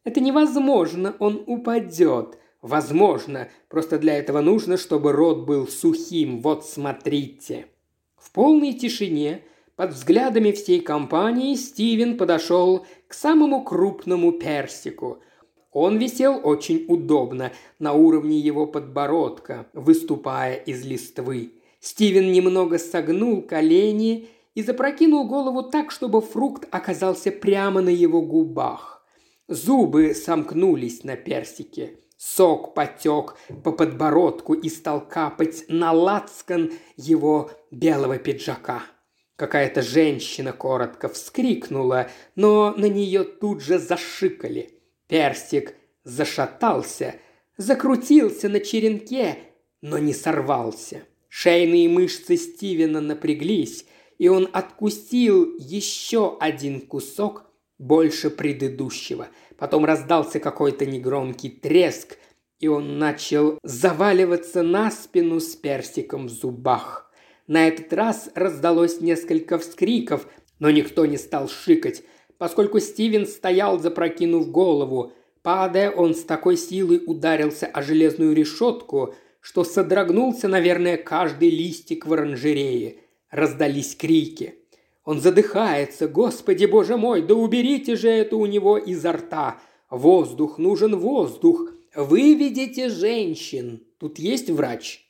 «Это 0.04 0.20
невозможно, 0.20 1.14
он 1.18 1.42
упадет», 1.46 2.38
Возможно, 2.64 3.50
просто 3.68 3.98
для 3.98 4.16
этого 4.16 4.40
нужно, 4.40 4.78
чтобы 4.78 5.12
рот 5.12 5.44
был 5.44 5.68
сухим. 5.68 6.40
Вот 6.40 6.64
смотрите. 6.64 7.66
В 8.16 8.32
полной 8.32 8.72
тишине, 8.72 9.42
под 9.76 9.92
взглядами 9.92 10.50
всей 10.50 10.80
компании, 10.80 11.56
Стивен 11.56 12.16
подошел 12.16 12.86
к 13.06 13.12
самому 13.12 13.62
крупному 13.64 14.32
персику. 14.32 15.18
Он 15.72 15.98
висел 15.98 16.40
очень 16.42 16.86
удобно, 16.88 17.52
на 17.78 17.92
уровне 17.92 18.38
его 18.38 18.66
подбородка, 18.66 19.66
выступая 19.74 20.54
из 20.54 20.86
листвы. 20.86 21.52
Стивен 21.80 22.32
немного 22.32 22.78
согнул 22.78 23.42
колени 23.42 24.30
и 24.54 24.62
запрокинул 24.62 25.28
голову 25.28 25.64
так, 25.64 25.90
чтобы 25.90 26.22
фрукт 26.22 26.66
оказался 26.70 27.30
прямо 27.30 27.82
на 27.82 27.90
его 27.90 28.22
губах. 28.22 29.04
Зубы 29.48 30.14
сомкнулись 30.14 31.04
на 31.04 31.16
персике. 31.16 31.98
Сок 32.16 32.74
потек 32.74 33.36
по 33.64 33.72
подбородку 33.72 34.54
и 34.54 34.68
стал 34.68 35.06
капать 35.06 35.64
на 35.68 35.92
лацкан 35.92 36.72
его 36.96 37.50
белого 37.70 38.18
пиджака. 38.18 38.84
Какая-то 39.36 39.82
женщина 39.82 40.52
коротко 40.52 41.08
вскрикнула, 41.08 42.08
но 42.36 42.72
на 42.76 42.84
нее 42.84 43.24
тут 43.24 43.60
же 43.60 43.78
зашикали. 43.78 44.80
Персик 45.08 45.74
зашатался, 46.04 47.16
закрутился 47.56 48.48
на 48.48 48.60
черенке, 48.60 49.38
но 49.82 49.98
не 49.98 50.14
сорвался. 50.14 51.02
Шейные 51.28 51.88
мышцы 51.88 52.36
Стивена 52.36 53.00
напряглись, 53.00 53.86
и 54.18 54.28
он 54.28 54.48
откусил 54.52 55.56
еще 55.58 56.38
один 56.38 56.80
кусок 56.80 57.50
больше 57.76 58.30
предыдущего– 58.30 59.28
Потом 59.58 59.84
раздался 59.84 60.40
какой-то 60.40 60.86
негромкий 60.86 61.50
треск, 61.50 62.18
и 62.60 62.68
он 62.68 62.98
начал 62.98 63.58
заваливаться 63.62 64.62
на 64.62 64.90
спину 64.90 65.40
с 65.40 65.54
персиком 65.54 66.26
в 66.26 66.30
зубах. 66.30 67.10
На 67.46 67.68
этот 67.68 67.92
раз 67.92 68.30
раздалось 68.34 69.00
несколько 69.00 69.58
вскриков, 69.58 70.26
но 70.58 70.70
никто 70.70 71.06
не 71.06 71.18
стал 71.18 71.48
шикать, 71.48 72.02
поскольку 72.38 72.80
Стивен 72.80 73.26
стоял, 73.26 73.78
запрокинув 73.78 74.50
голову. 74.50 75.12
Падая, 75.42 75.90
он 75.90 76.14
с 76.14 76.22
такой 76.22 76.56
силой 76.56 77.02
ударился 77.06 77.66
о 77.66 77.82
железную 77.82 78.34
решетку, 78.34 79.14
что 79.40 79.62
содрогнулся, 79.62 80.48
наверное, 80.48 80.96
каждый 80.96 81.50
листик 81.50 82.06
в 82.06 82.12
оранжерее. 82.14 82.96
Раздались 83.30 83.94
крики– 83.94 84.54
он 85.04 85.20
задыхается. 85.20 86.08
Господи, 86.08 86.64
боже 86.64 86.96
мой, 86.96 87.22
да 87.22 87.34
уберите 87.34 87.96
же 87.96 88.08
это 88.08 88.36
у 88.36 88.46
него 88.46 88.78
изо 88.78 89.12
рта. 89.12 89.58
Воздух, 89.90 90.58
нужен 90.58 90.96
воздух. 90.96 91.70
Выведите 91.94 92.88
женщин. 92.88 93.82
Тут 93.98 94.18
есть 94.18 94.50
врач. 94.50 95.04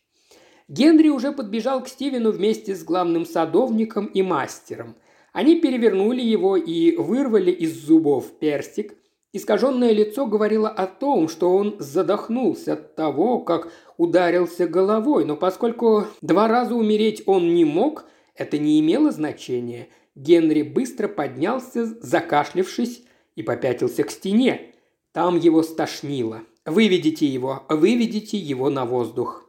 Генри 0.69 1.09
уже 1.09 1.33
подбежал 1.33 1.83
к 1.83 1.89
Стивену 1.89 2.33
вместе 2.33 2.75
с 2.75 2.83
главным 2.85 3.25
садовником 3.25 4.07
и 4.07 4.23
мастером. 4.23 4.97
Они 5.33 5.61
перевернули 5.61 6.23
его 6.23 6.57
и 6.57 6.97
вырвали 6.97 7.51
из 7.51 7.75
зубов 7.85 8.39
перстик. 8.39 8.97
Искаженное 9.33 9.93
лицо 9.93 10.27
говорило 10.27 10.69
о 10.69 10.87
том, 10.87 11.29
что 11.29 11.55
он 11.55 11.77
задохнулся 11.81 12.75
от 12.75 12.95
того, 12.95 13.41
как 13.41 13.69
ударился 13.97 14.67
головой, 14.67 15.25
но 15.25 15.37
поскольку 15.37 16.05
два 16.23 16.47
раза 16.47 16.75
умереть 16.75 17.25
он 17.27 17.53
не 17.53 17.65
мог, 17.65 18.05
это 18.35 18.59
не 18.59 18.81
имело 18.81 19.11
значения. 19.11 19.89
Генри 20.15 20.63
быстро 20.63 21.09
поднялся, 21.09 21.87
закашлявшись, 21.87 23.03
и 23.37 23.43
попятился 23.43 24.05
к 24.05 24.11
стене. 24.11 24.75
Там 25.13 25.39
его 25.39 25.63
стошнило. 25.63 26.43
«Выведите 26.65 27.27
его, 27.27 27.65
выведите 27.69 28.39
его 28.39 28.71
на 28.71 28.85
воздух». 28.85 29.45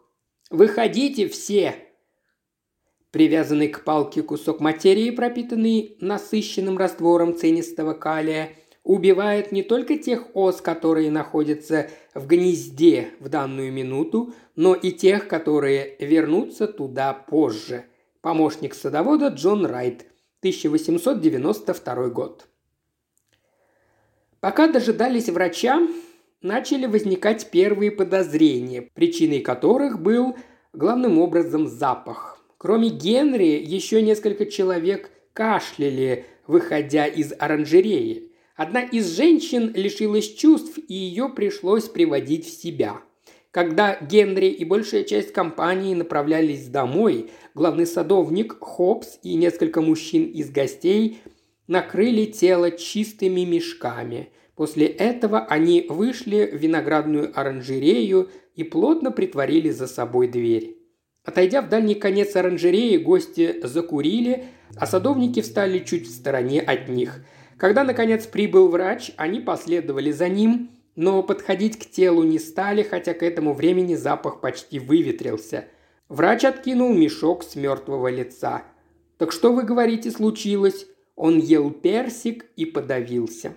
«Выходите 0.50 1.28
все!» 1.30 1.76
Привязанный 3.12 3.70
к 3.70 3.86
палке 3.86 4.22
кусок 4.22 4.60
материи, 4.60 5.10
пропитанный 5.12 5.98
насыщенным 6.02 6.78
раствором 6.78 7.38
ценистого 7.38 7.94
калия, 7.94 8.58
убивает 8.84 9.54
не 9.54 9.64
только 9.64 9.98
тех 9.98 10.36
ос, 10.36 10.62
которые 10.62 11.10
находятся 11.10 11.90
в 12.14 12.28
гнезде 12.28 13.12
в 13.20 13.30
данную 13.30 13.72
минуту, 13.72 14.34
но 14.56 14.76
и 14.76 14.92
тех, 14.92 15.30
которые 15.30 15.96
вернутся 16.00 16.68
туда 16.68 17.14
позже. 17.14 17.86
Помощник 18.26 18.74
садовода 18.74 19.28
Джон 19.28 19.68
Райт, 19.68 20.08
1892 20.40 22.10
год. 22.10 22.48
Пока 24.40 24.68
дожидались 24.68 25.30
врача, 25.30 25.88
начали 26.42 26.88
возникать 26.88 27.52
первые 27.52 27.92
подозрения, 27.92 28.82
причиной 28.82 29.42
которых 29.42 30.02
был 30.02 30.36
главным 30.74 31.20
образом 31.20 31.68
запах. 31.68 32.44
Кроме 32.58 32.90
Генри, 32.90 33.64
еще 33.64 34.02
несколько 34.02 34.48
человек 34.48 35.12
кашляли, 35.34 36.26
выходя 36.48 37.06
из 37.06 37.32
оранжереи. 37.38 38.32
Одна 38.56 38.82
из 38.82 39.16
женщин 39.16 39.72
лишилась 39.76 40.34
чувств, 40.34 40.80
и 40.80 40.96
ее 40.96 41.30
пришлось 41.30 41.88
приводить 41.90 42.48
в 42.48 42.60
себя. 42.60 43.02
Когда 43.56 43.98
Генри 44.02 44.48
и 44.48 44.66
большая 44.66 45.06
часть 45.06 45.32
компании 45.32 45.96
направлялись 45.96 46.68
домой, 46.68 47.30
главный 47.54 47.86
садовник 47.86 48.58
Хопс 48.60 49.18
и 49.24 49.36
несколько 49.36 49.80
мужчин 49.80 50.26
из 50.26 50.52
гостей 50.52 51.22
накрыли 51.66 52.26
тело 52.26 52.70
чистыми 52.70 53.46
мешками. 53.46 54.28
После 54.58 54.88
этого 54.88 55.40
они 55.40 55.86
вышли 55.88 56.50
в 56.52 56.58
виноградную 56.58 57.32
оранжерею 57.34 58.30
и 58.56 58.66
плотно 58.66 59.10
притворили 59.10 59.70
за 59.70 59.88
собой 59.88 60.28
дверь. 60.28 60.76
Отойдя 61.24 61.62
в 61.62 61.70
дальний 61.70 61.96
конец 61.96 62.36
оранжереи, 62.36 62.98
гости 62.98 63.62
закурили, 63.64 64.48
а 64.76 64.86
садовники 64.86 65.40
встали 65.40 65.80
чуть 65.80 66.08
в 66.08 66.14
стороне 66.14 66.60
от 66.60 66.90
них. 66.90 67.24
Когда, 67.56 67.86
наконец, 67.86 68.28
прибыл 68.28 68.68
врач, 68.68 69.12
они 69.16 69.40
последовали 69.40 70.12
за 70.12 70.28
ним, 70.28 70.72
но 70.96 71.24
подходить 71.24 71.78
к 71.78 71.90
телу 71.90 72.24
не 72.24 72.40
стали, 72.40 72.84
хотя 72.84 73.14
к 73.14 73.24
этому 73.24 73.54
времени 73.54 73.96
запах 73.96 74.42
почти 74.42 74.80
выветрился. 74.80 75.66
Врач 76.10 76.46
откинул 76.46 76.94
мешок 76.94 77.44
с 77.44 77.56
мертвого 77.56 78.10
лица. 78.10 78.64
«Так 79.18 79.32
что, 79.32 79.54
вы 79.54 79.64
говорите, 79.64 80.12
случилось?» 80.12 80.88
Он 81.16 81.40
ел 81.40 81.72
персик 81.72 82.46
и 82.58 82.66
подавился. 82.66 83.54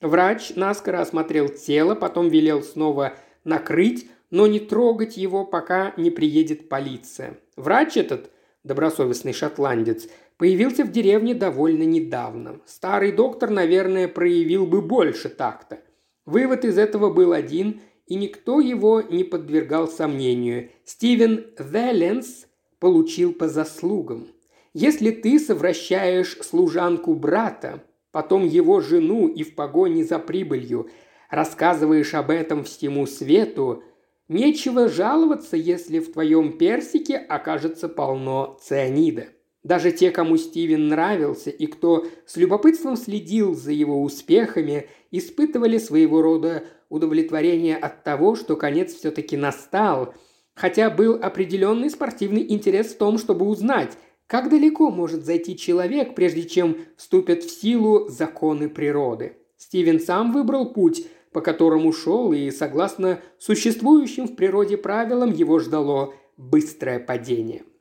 Врач 0.00 0.54
наскоро 0.56 1.00
осмотрел 1.00 1.48
тело, 1.48 1.94
потом 1.94 2.28
велел 2.28 2.62
снова 2.62 3.14
накрыть, 3.44 4.08
но 4.30 4.46
не 4.46 4.58
трогать 4.58 5.16
его, 5.16 5.44
пока 5.44 5.92
не 5.96 6.10
приедет 6.10 6.68
полиция. 6.68 7.38
Врач 7.56 7.96
этот, 7.96 8.30
добросовестный 8.64 9.32
шотландец, 9.34 10.08
появился 10.38 10.84
в 10.84 10.90
деревне 10.90 11.34
довольно 11.34 11.84
недавно. 11.84 12.60
Старый 12.66 13.12
доктор, 13.12 13.50
наверное, 13.50 14.08
проявил 14.08 14.66
бы 14.66 14.82
больше 14.82 15.28
такта. 15.28 15.78
Вывод 16.26 16.64
из 16.64 16.78
этого 16.78 17.12
был 17.12 17.32
один, 17.32 17.80
и 18.06 18.14
никто 18.14 18.60
его 18.60 19.02
не 19.02 19.24
подвергал 19.24 19.88
сомнению. 19.88 20.70
Стивен 20.84 21.46
Велленс 21.58 22.46
получил 22.78 23.32
по 23.32 23.48
заслугам. 23.48 24.28
Если 24.72 25.10
ты 25.10 25.38
совращаешь 25.38 26.38
служанку 26.40 27.14
брата, 27.14 27.84
потом 28.10 28.44
его 28.46 28.80
жену 28.80 29.28
и 29.28 29.42
в 29.42 29.54
погоне 29.54 30.04
за 30.04 30.18
прибылью 30.18 30.90
рассказываешь 31.30 32.14
об 32.14 32.30
этом 32.30 32.64
всему 32.64 33.06
свету, 33.06 33.82
нечего 34.28 34.88
жаловаться, 34.88 35.56
если 35.56 35.98
в 35.98 36.12
твоем 36.12 36.58
персике 36.58 37.16
окажется 37.16 37.88
полно 37.88 38.58
цианида. 38.62 39.28
Даже 39.64 39.92
те, 39.92 40.10
кому 40.10 40.36
Стивен 40.36 40.88
нравился 40.88 41.48
и 41.48 41.66
кто 41.66 42.06
с 42.26 42.36
любопытством 42.36 42.96
следил 42.96 43.54
за 43.54 43.72
его 43.72 44.02
успехами, 44.02 44.88
испытывали 45.10 45.78
своего 45.78 46.20
рода 46.20 46.64
удовлетворение 46.90 47.76
от 47.76 48.04
того, 48.04 48.36
что 48.36 48.56
конец 48.56 48.92
все-таки 48.92 49.38
настал, 49.38 50.14
хотя 50.54 50.90
был 50.90 51.18
определенный 51.20 51.88
спортивный 51.88 52.44
интерес 52.52 52.88
в 52.88 52.98
том, 52.98 53.16
чтобы 53.16 53.46
узнать, 53.46 53.96
как 54.26 54.50
далеко 54.50 54.90
может 54.90 55.24
зайти 55.24 55.56
человек, 55.56 56.14
прежде 56.14 56.42
чем 56.42 56.76
вступят 56.98 57.42
в 57.42 57.50
силу 57.50 58.08
законы 58.08 58.68
природы. 58.68 59.38
Стивен 59.56 59.98
сам 59.98 60.32
выбрал 60.32 60.74
путь, 60.74 61.06
по 61.32 61.40
которому 61.40 61.90
шел, 61.92 62.34
и, 62.34 62.50
согласно 62.50 63.18
существующим 63.38 64.28
в 64.28 64.36
природе 64.36 64.76
правилам, 64.76 65.32
его 65.32 65.58
ждало 65.58 66.12
быстрое 66.36 67.00
падение– 67.00 67.62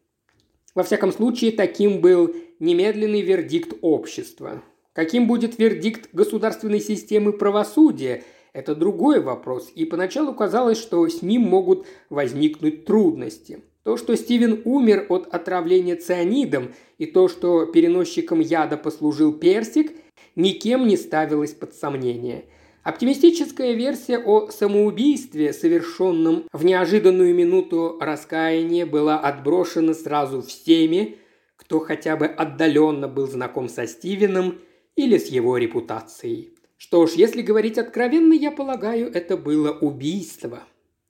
во 0.76 0.84
всяком 0.84 1.12
случае, 1.12 1.52
таким 1.52 2.02
был 2.02 2.36
немедленный 2.60 3.22
вердикт 3.22 3.74
общества. 3.82 4.64
Каким 4.94 5.28
будет 5.28 5.58
вердикт 5.58 6.10
государственной 6.14 6.80
системы 6.80 7.34
правосудия– 7.34 8.24
это 8.54 8.76
другой 8.76 9.20
вопрос, 9.20 9.72
и 9.74 9.86
поначалу 9.86 10.34
казалось, 10.34 10.78
что 10.78 11.08
с 11.08 11.22
ним 11.22 11.42
могут 11.42 11.88
возникнуть 12.10 12.86
трудности. 12.86 13.64
То, 13.84 13.98
что 13.98 14.16
Стивен 14.16 14.62
умер 14.66 15.08
от 15.10 15.28
отравления 15.34 15.96
цианидом, 15.96 16.74
и 17.00 17.08
то, 17.08 17.28
что 17.28 17.66
переносчиком 17.66 18.40
яда 18.40 18.78
послужил 18.78 19.34
персик, 19.34 19.92
никем 20.36 20.88
не 20.88 20.98
ставилось 20.98 21.54
под 21.54 21.74
сомнение– 21.74 22.46
Оптимистическая 22.84 23.74
версия 23.74 24.18
о 24.18 24.50
самоубийстве, 24.50 25.54
совершенном 25.54 26.44
в 26.52 26.66
неожиданную 26.66 27.34
минуту 27.34 27.98
раскаяния, 28.02 28.86
была 28.86 29.20
отброшена 29.20 29.94
сразу 29.94 30.42
всеми, 30.42 31.18
кто 31.56 31.80
хотя 31.80 32.18
бы 32.18 32.26
отдаленно 32.26 33.08
был 33.08 33.26
знаком 33.28 33.70
со 33.70 33.88
Стивеном 33.88 34.60
или 34.98 35.18
с 35.18 35.28
его 35.28 35.58
репутацией. 35.58 36.56
Что 36.78 37.08
ж, 37.08 37.12
если 37.14 37.42
говорить 37.42 37.78
откровенно, 37.78 38.34
я 38.34 38.52
полагаю, 38.52 39.10
это 39.14 39.38
было 39.38 39.72
убийство. 39.72 40.64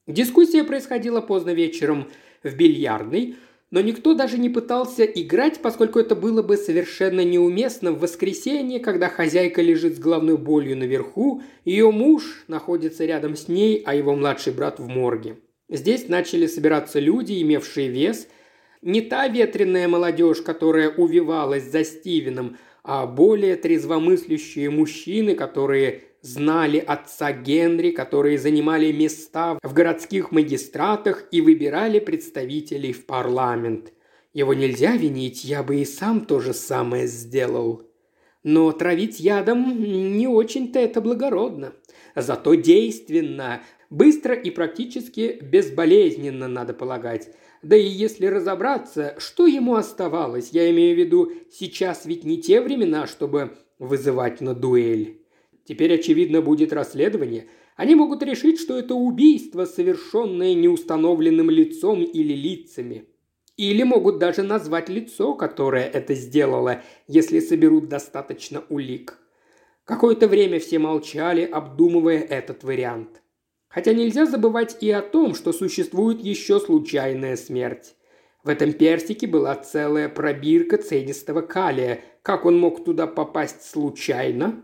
Дискуссия 0.06 0.64
происходила 0.64 1.22
поздно 1.22 1.52
вечером 1.52 2.08
в 2.44 2.56
бильярдной– 2.56 3.36
но 3.74 3.82
никто 3.82 4.14
даже 4.14 4.38
не 4.38 4.50
пытался 4.50 5.04
играть, 5.04 5.60
поскольку 5.60 5.98
это 5.98 6.14
было 6.14 6.44
бы 6.44 6.58
совершенно 6.58 7.26
неуместно 7.26 7.92
в 7.92 8.02
воскресенье, 8.02 8.80
когда 8.80 9.10
хозяйка 9.10 9.64
лежит 9.64 9.96
с 9.96 10.00
головной 10.00 10.38
болью 10.38 10.78
наверху, 10.78 11.42
ее 11.66 11.90
муж 11.90 12.44
находится 12.48 13.04
рядом 13.04 13.36
с 13.36 13.48
ней, 13.48 13.82
а 13.84 13.96
его 13.96 14.14
младший 14.14 14.54
брат 14.54 14.78
в 14.78 14.88
морге. 14.88 15.38
Здесь 15.70 16.08
начали 16.08 16.46
собираться 16.46 17.00
люди, 17.00 17.42
имевшие 17.42 17.90
вес. 17.90 18.28
Не 18.84 19.02
та 19.02 19.28
ветреная 19.28 19.88
молодежь, 19.88 20.44
которая 20.44 20.92
увивалась 20.92 21.64
за 21.64 21.84
Стивеном, 21.84 22.58
а 22.84 23.08
более 23.08 23.56
трезвомыслящие 23.56 24.70
мужчины, 24.70 25.34
которые 25.34 26.04
знали 26.24 26.78
отца 26.80 27.34
Генри, 27.34 27.92
которые 27.92 28.40
занимали 28.40 28.92
места 28.92 29.60
в 29.62 29.74
городских 29.74 30.32
магистратах 30.32 31.26
и 31.32 31.42
выбирали 31.42 32.00
представителей 32.00 32.94
в 32.94 33.06
парламент. 33.06 33.94
Его 34.34 34.56
нельзя 34.56 34.96
винить, 34.96 35.44
я 35.44 35.62
бы 35.62 35.82
и 35.82 35.86
сам 35.86 36.26
то 36.26 36.40
же 36.40 36.54
самое 36.54 37.08
сделал. 37.08 37.84
Но 38.42 38.72
травить 38.72 39.20
ядом 39.20 39.80
не 40.18 40.28
очень-то 40.28 40.80
это 40.80 41.02
благородно. 41.02 41.74
Зато 42.16 42.56
действенно, 42.56 43.62
быстро 43.90 44.34
и 44.34 44.50
практически 44.50 45.40
безболезненно, 45.42 46.48
надо 46.48 46.74
полагать. 46.74 47.30
Да 47.62 47.76
и 47.76 47.86
если 47.86 48.26
разобраться, 48.26 49.16
что 49.18 49.46
ему 49.46 49.76
оставалось, 49.76 50.50
я 50.52 50.70
имею 50.72 50.96
в 50.96 51.00
виду, 51.00 51.32
сейчас 51.52 52.06
ведь 52.06 52.24
не 52.24 52.42
те 52.42 52.60
времена, 52.60 53.08
чтобы 53.08 53.58
вызывать 53.78 54.42
на 54.42 54.54
дуэль. 54.54 55.23
Теперь, 55.66 55.94
очевидно, 55.94 56.42
будет 56.42 56.74
расследование. 56.74 57.48
Они 57.76 57.96
могут 57.96 58.22
решить, 58.24 58.60
что 58.60 58.78
это 58.78 58.96
убийство, 58.96 59.66
совершенное 59.66 60.54
неустановленным 60.54 61.50
лицом 61.50 62.04
или 62.04 62.34
лицами. 62.34 63.06
Или 63.56 63.84
могут 63.84 64.20
даже 64.20 64.44
назвать 64.44 64.90
лицо, 64.90 65.36
которое 65.36 65.86
это 65.88 66.16
сделало, 66.16 66.82
если 67.08 67.40
соберут 67.40 67.88
достаточно 67.88 68.64
улик. 68.70 69.20
Какое-то 69.86 70.28
время 70.28 70.60
все 70.60 70.80
молчали, 70.80 71.44
обдумывая 71.44 72.20
этот 72.20 72.64
вариант. 72.64 73.22
Хотя 73.68 73.94
нельзя 73.94 74.26
забывать 74.26 74.78
и 74.82 74.92
о 74.92 75.02
том, 75.02 75.34
что 75.36 75.52
существует 75.52 76.22
еще 76.22 76.60
случайная 76.60 77.36
смерть. 77.36 77.96
В 78.44 78.50
этом 78.50 78.74
персике 78.74 79.28
была 79.28 79.56
целая 79.56 80.10
пробирка 80.10 80.78
ценистого 80.78 81.42
калия. 81.42 82.02
Как 82.22 82.46
он 82.46 82.60
мог 82.60 82.84
туда 82.84 83.08
попасть 83.08 83.64
случайно? 83.64 84.64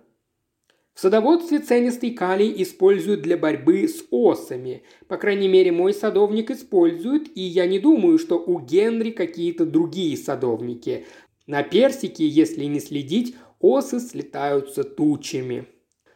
В 1.00 1.02
садоводстве 1.02 1.60
ценистый 1.60 2.12
калий 2.12 2.54
используют 2.62 3.22
для 3.22 3.38
борьбы 3.38 3.88
с 3.88 4.04
осами. 4.12 4.84
По 5.08 5.16
крайней 5.16 5.48
мере, 5.48 5.72
мой 5.72 5.94
садовник 5.94 6.52
использует, 6.52 7.38
и 7.38 7.42
я 7.42 7.68
не 7.68 7.80
думаю, 7.80 8.20
что 8.20 8.38
у 8.38 8.60
Генри 8.60 9.12
какие-то 9.12 9.66
другие 9.66 10.18
садовники. 10.18 11.06
На 11.48 11.64
персике, 11.64 12.28
если 12.28 12.66
не 12.66 12.82
следить, 12.82 13.34
осы 13.62 14.02
слетаются 14.02 14.84
тучами. 14.84 15.68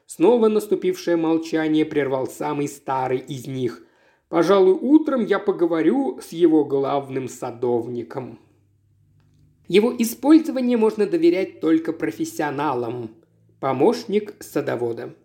Снова 0.05 0.49
наступившее 0.49 1.15
молчание 1.15 1.85
прервал 1.85 2.27
самый 2.27 2.67
старый 2.67 3.19
из 3.19 3.47
них. 3.47 3.83
Пожалуй, 4.27 4.73
утром 4.73 5.23
я 5.23 5.39
поговорю 5.39 6.19
с 6.21 6.33
его 6.33 6.65
главным 6.65 7.29
садовником. 7.29 8.37
Его 9.69 9.95
использование 9.97 10.75
можно 10.75 11.05
доверять 11.05 11.61
только 11.61 11.93
профессионалам. 11.93 13.22
Помощник 13.63 14.33
садовода. 14.41 15.15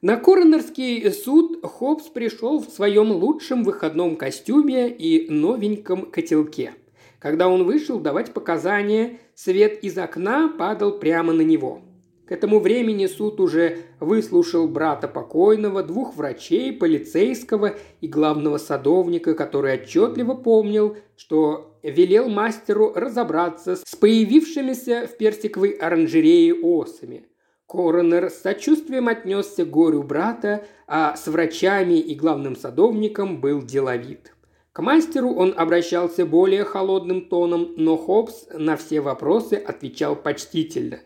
На 0.00 0.16
коронерский 0.16 1.12
суд 1.12 1.62
Хопс 1.62 2.04
пришел 2.04 2.60
в 2.60 2.70
своем 2.70 3.12
лучшем 3.12 3.62
выходном 3.62 4.16
костюме 4.16 4.88
и 4.88 5.30
новеньком 5.30 6.10
котелке. 6.10 6.72
Когда 7.18 7.48
он 7.48 7.64
вышел 7.64 8.00
давать 8.00 8.32
показания, 8.32 9.18
свет 9.34 9.84
из 9.84 9.98
окна 9.98 10.48
падал 10.48 10.98
прямо 10.98 11.34
на 11.34 11.42
него. 11.42 11.82
К 12.24 12.32
этому 12.32 12.58
времени 12.58 13.04
суд 13.04 13.38
уже 13.38 13.80
выслушал 14.00 14.66
брата 14.66 15.08
покойного, 15.08 15.82
двух 15.82 16.16
врачей, 16.16 16.72
полицейского 16.72 17.74
и 18.00 18.08
главного 18.08 18.56
садовника, 18.56 19.34
который 19.34 19.74
отчетливо 19.74 20.32
помнил, 20.32 20.96
что 21.18 21.71
велел 21.82 22.28
мастеру 22.28 22.92
разобраться 22.94 23.76
с 23.76 23.94
появившимися 23.96 25.06
в 25.06 25.16
персиковой 25.16 25.70
оранжерее 25.70 26.54
осами– 26.54 27.26
Коронер 27.72 28.28
с 28.28 28.42
сочувствием 28.42 29.08
отнесся 29.08 29.64
к 29.64 29.70
горю 29.70 30.02
брата, 30.02 30.66
а 30.86 31.16
с 31.16 31.26
врачами 31.26 31.94
и 31.94 32.14
главным 32.14 32.54
садовником 32.54 33.40
был 33.40 33.62
деловит. 33.62 34.34
К 34.72 34.82
мастеру 34.82 35.32
он 35.32 35.54
обращался 35.56 36.26
более 36.26 36.64
холодным 36.64 37.30
тоном, 37.30 37.72
но 37.78 37.96
Хоббс 37.96 38.48
на 38.52 38.76
все 38.76 39.00
вопросы 39.00 39.54
отвечал 39.54 40.16
почтительно. 40.16 41.00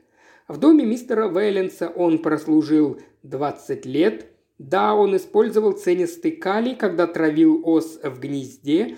В 0.48 0.58
доме 0.58 0.84
мистера 0.84 1.28
Вэлленса 1.28 1.88
он 1.88 2.18
прослужил 2.18 2.98
20 3.22 3.86
лет. 3.86 4.26
Да, 4.58 4.94
он 4.94 5.16
использовал 5.16 5.70
ценистый 5.70 6.32
калий, 6.32 6.74
когда 6.74 7.06
травил 7.06 7.60
ос 7.64 8.00
в 8.02 8.18
гнезде. 8.18 8.96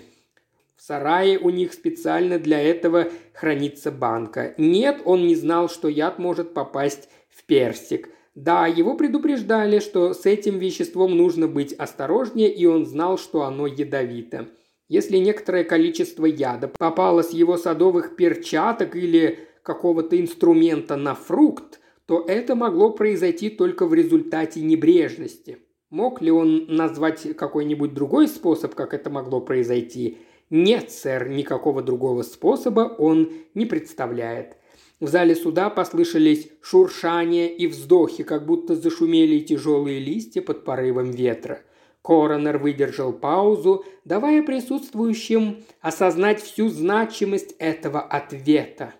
В 0.79 0.81
сарае 0.81 1.37
у 1.37 1.49
них 1.49 1.73
специально 1.73 2.39
для 2.39 2.57
этого 2.57 3.09
хранится 3.33 3.91
банка. 3.91 4.55
Нет, 4.57 5.01
он 5.03 5.27
не 5.27 5.35
знал, 5.35 5.67
что 5.67 5.89
яд 5.89 6.19
может 6.19 6.53
попасть 6.53 7.09
в 7.27 7.43
персик. 7.43 8.07
Да, 8.33 8.65
его 8.65 8.95
предупреждали, 8.95 9.79
что 9.79 10.13
с 10.13 10.25
этим 10.25 10.57
веществом 10.57 11.17
нужно 11.17 11.49
быть 11.49 11.73
осторожнее, 11.73 12.49
и 12.49 12.65
он 12.65 12.85
знал, 12.85 13.17
что 13.17 13.43
оно 13.43 13.67
ядовито. 13.67 14.47
Если 14.87 15.17
некоторое 15.17 15.65
количество 15.65 16.25
яда 16.25 16.69
попало 16.69 17.23
с 17.23 17.31
его 17.31 17.57
садовых 17.57 18.15
перчаток 18.15 18.95
или 18.95 19.37
какого-то 19.63 20.17
инструмента 20.17 20.95
на 20.95 21.13
фрукт, 21.13 21.81
то 22.05 22.23
это 22.25 22.55
могло 22.55 22.91
произойти 22.91 23.49
только 23.49 23.85
в 23.85 23.93
результате 23.93 24.61
небрежности. 24.61 25.57
Мог 25.89 26.21
ли 26.21 26.31
он 26.31 26.67
назвать 26.67 27.35
какой-нибудь 27.35 27.93
другой 27.93 28.29
способ, 28.29 28.75
как 28.75 28.93
это 28.93 29.09
могло 29.09 29.41
произойти? 29.41 30.19
Нет, 30.49 30.91
сэр, 30.91 31.29
никакого 31.29 31.81
другого 31.83 32.23
способа 32.23 32.95
он 32.97 33.31
не 33.53 33.65
представляет. 33.65 34.57
В 34.99 35.07
зале 35.07 35.35
суда 35.35 35.69
послышались 35.69 36.49
шуршания 36.61 37.47
и 37.47 37.67
вздохи, 37.67 38.23
как 38.23 38.45
будто 38.45 38.75
зашумели 38.75 39.39
тяжелые 39.39 39.99
листья 39.99 40.41
под 40.41 40.65
порывом 40.65 41.11
ветра. 41.11 41.61
Коронер 42.01 42.57
выдержал 42.57 43.13
паузу, 43.13 43.85
давая 44.03 44.41
присутствующим 44.41 45.63
осознать 45.81 46.41
всю 46.41 46.69
значимость 46.69 47.55
этого 47.59 48.01
ответа. 48.01 48.93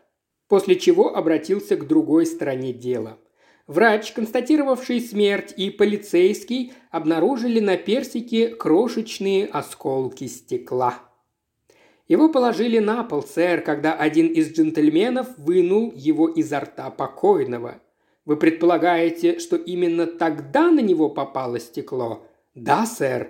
После 0.47 0.75
чего 0.75 1.15
обратился 1.15 1.75
к 1.75 1.87
другой 1.87 2.25
стороне 2.25 2.73
дела. 2.73 3.17
Врач, 3.67 4.13
констатировавший 4.13 5.01
смерть, 5.01 5.53
и 5.55 5.69
полицейский 5.69 6.73
обнаружили 6.91 7.59
на 7.59 7.77
персике 7.77 8.49
крошечные 8.49 9.45
осколки 9.45 10.27
стекла. 10.27 11.08
Его 12.09 12.27
положили 12.27 12.79
на 12.79 13.03
пол, 13.03 13.21
сэр, 13.21 13.61
когда 13.61 13.93
один 13.93 14.27
из 14.27 14.51
джентльменов 14.51 15.27
вынул 15.37 15.93
его 15.95 16.27
изо 16.27 16.59
рта 16.59 16.89
покойного. 16.89 17.81
Вы 18.25 18.35
предполагаете, 18.35 19.37
что 19.37 19.55
именно 19.55 20.07
тогда 20.07 20.71
на 20.71 20.79
него 20.79 21.09
попало 21.09 21.59
стекло? 21.59 22.25
Да, 22.55 22.87
сэр. 22.87 23.29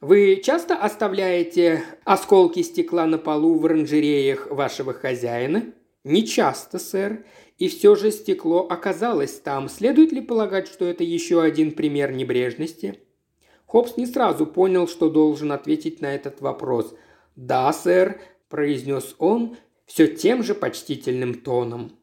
Вы 0.00 0.40
часто 0.44 0.76
оставляете 0.76 1.82
осколки 2.04 2.62
стекла 2.62 3.04
на 3.06 3.18
полу 3.18 3.58
в 3.58 3.66
оранжереях 3.66 4.48
вашего 4.48 4.92
хозяина? 4.92 5.64
Не 6.04 6.24
часто, 6.24 6.78
сэр. 6.78 7.24
И 7.58 7.68
все 7.68 7.96
же 7.96 8.12
стекло 8.12 8.64
оказалось 8.68 9.40
там. 9.40 9.68
Следует 9.68 10.12
ли 10.12 10.20
полагать, 10.20 10.68
что 10.68 10.84
это 10.84 11.02
еще 11.02 11.42
один 11.42 11.72
пример 11.72 12.12
небрежности? 12.12 13.00
Хоббс 13.66 13.96
не 13.96 14.06
сразу 14.06 14.46
понял, 14.46 14.86
что 14.86 15.10
должен 15.10 15.50
ответить 15.50 16.00
на 16.00 16.14
этот 16.14 16.40
вопрос. 16.40 16.94
«Да, 17.36 17.72
сэр»,– 17.72 18.20
произнес 18.48 19.14
он 19.18 19.56
все 19.86 20.06
тем 20.06 20.42
же 20.42 20.54
почтительным 20.54 21.34
тоном. 21.34 21.98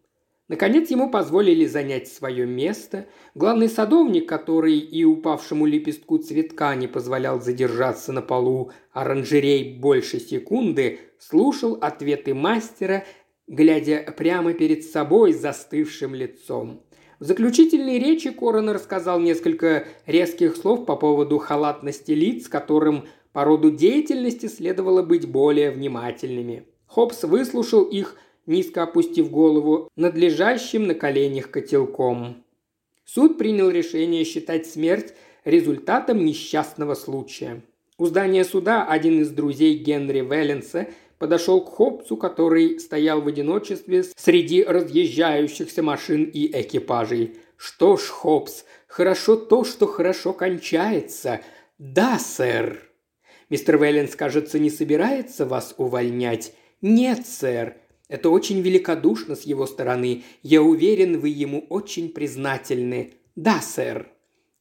Наконец 0.52 0.90
ему 0.90 1.10
позволили 1.10 1.66
занять 1.66 2.10
свое 2.10 2.46
место. 2.46 3.08
Главный 3.36 3.70
садовник, 3.70 4.28
который 4.28 4.78
и 4.78 5.06
упавшему 5.06 5.66
лепестку 5.66 6.18
цветка 6.18 6.76
не 6.76 6.88
позволял 6.88 7.40
задержаться 7.40 8.12
на 8.12 8.22
полу 8.22 8.72
оранжерей 8.92 9.80
больше 9.80 10.20
секунды, 10.20 11.00
слушал 11.20 11.78
ответы 11.80 12.34
мастера, 12.34 13.06
глядя 13.48 14.14
прямо 14.18 14.52
перед 14.52 14.84
собой 14.84 15.32
застывшим 15.32 16.14
лицом. 16.14 16.84
В 17.22 17.24
заключительной 17.24 18.00
речи 18.00 18.32
Коронер 18.32 18.74
рассказал 18.74 19.22
несколько 19.22 19.86
резких 20.06 20.58
слов 20.58 20.86
по 20.86 20.98
поводу 20.98 21.38
халатности 21.38 22.12
лиц, 22.12 22.50
которым 22.50 23.06
по 23.34 23.46
роду 23.46 23.72
деятельности 23.72 24.48
следовало 24.48 25.04
быть 25.04 25.28
более 25.28 25.72
внимательными. 25.72 26.66
Хопс 26.88 27.24
выслушал 27.24 27.84
их, 27.84 28.18
низко 28.46 28.84
опустив 28.84 29.32
голову, 29.32 29.90
надлежащим 29.96 30.88
на 30.88 30.94
коленях 30.94 31.50
котелком. 31.50 32.44
Суд 33.06 33.38
принял 33.38 33.70
решение 33.70 34.24
считать 34.26 34.68
смерть 34.68 35.14
результатом 35.46 36.24
несчастного 36.26 36.96
случая. 36.96 37.62
У 37.98 38.06
здания 38.06 38.44
суда 38.44 38.86
один 38.86 39.22
из 39.22 39.30
друзей 39.30 39.78
Генри 39.78 40.22
Велленса 40.22 40.88
подошел 41.18 41.64
к 41.64 41.70
Хопсу, 41.70 42.18
который 42.18 42.80
стоял 42.80 43.22
в 43.22 43.28
одиночестве 43.28 44.04
среди 44.16 44.64
разъезжающихся 44.64 45.84
машин 45.84 46.24
и 46.24 46.48
экипажей. 46.60 47.38
«Что 47.58 47.96
ж, 47.96 48.02
Хопс, 48.02 48.66
хорошо 48.88 49.36
то, 49.36 49.64
что 49.64 49.86
хорошо 49.86 50.34
кончается. 50.34 51.42
Да, 51.78 52.18
сэр!» 52.18 52.91
Мистер 53.52 53.78
Вэлленс, 53.78 54.16
кажется, 54.16 54.60
не 54.60 54.70
собирается 54.70 55.46
вас 55.46 55.76
увольнять. 55.78 56.54
Нет, 56.82 57.28
сэр. 57.28 57.76
Это 58.08 58.30
очень 58.30 58.62
великодушно 58.62 59.36
с 59.36 59.42
его 59.42 59.68
стороны. 59.68 60.24
Я 60.42 60.62
уверен, 60.62 61.20
вы 61.20 61.28
ему 61.28 61.66
очень 61.68 62.14
признательны. 62.14 63.12
Да, 63.36 63.60
сэр. 63.60 64.08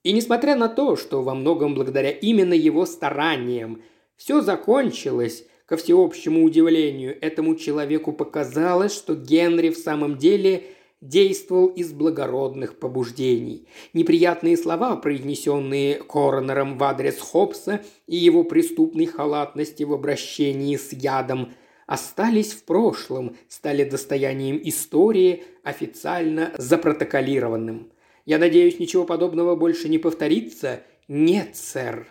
И 0.03 0.13
несмотря 0.13 0.57
на 0.57 0.69
то, 0.69 0.97
что 0.97 1.23
во 1.23 1.37
многом 1.37 1.77
благодаря 1.77 2.11
именно 2.11 2.53
его 2.53 2.85
стараниям 2.85 3.81
все 4.17 4.41
закончилось, 4.41 5.47
ко 5.67 5.77
всеобщему 5.77 6.43
удивлению, 6.43 7.17
этому 7.21 7.55
человеку 7.55 8.13
показалось, 8.13 8.93
что 8.93 9.15
Генри 9.15 9.71
в 9.71 9.79
самом 9.79 10.19
деле– 10.19 10.65
действовал 11.01 11.69
из 11.69 11.93
благородных 11.93 12.79
побуждений. 12.79 13.67
Неприятные 13.95 14.57
слова, 14.57 14.97
произнесенные 14.97 15.95
коронером 15.97 16.77
в 16.77 16.85
адрес 16.85 17.19
Хопса 17.19 17.81
и 18.07 18.17
его 18.17 18.45
преступной 18.45 19.07
халатности 19.07 19.83
в 19.83 19.93
обращении 19.93 20.77
с 20.77 20.93
ядом, 20.93 21.53
остались 21.87 22.53
в 22.53 22.65
прошлом, 22.65 23.37
стали 23.49 23.85
достоянием 23.85 24.61
истории, 24.63 25.45
официально 25.65 26.53
запротоколированным. 26.59 27.91
Я 28.27 28.39
надеюсь, 28.39 28.79
ничего 28.79 29.05
подобного 29.05 29.57
больше 29.57 29.89
не 29.89 29.99
повторится? 29.99 30.83
Нет, 31.09 31.57
сэр. 31.57 32.07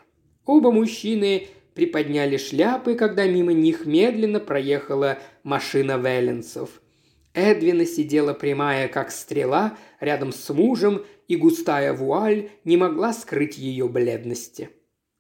Оба 0.45 0.71
мужчины 0.71 1.47
приподняли 1.75 2.37
шляпы, 2.37 2.95
когда 2.95 3.25
мимо 3.25 3.53
них 3.53 3.85
медленно 3.85 4.39
проехала 4.39 5.19
машина 5.43 5.97
Велленсов– 5.97 6.81
Эдвина 7.33 7.85
сидела 7.85 8.33
прямая, 8.33 8.87
как 8.87 9.11
стрела, 9.11 9.77
рядом 9.99 10.31
с 10.31 10.49
мужем, 10.53 11.05
и 11.27 11.35
густая 11.35 11.93
вуаль 11.93 12.49
не 12.63 12.75
могла 12.75 13.13
скрыть 13.13 13.57
ее 13.57 13.87
бледности. 13.87 14.69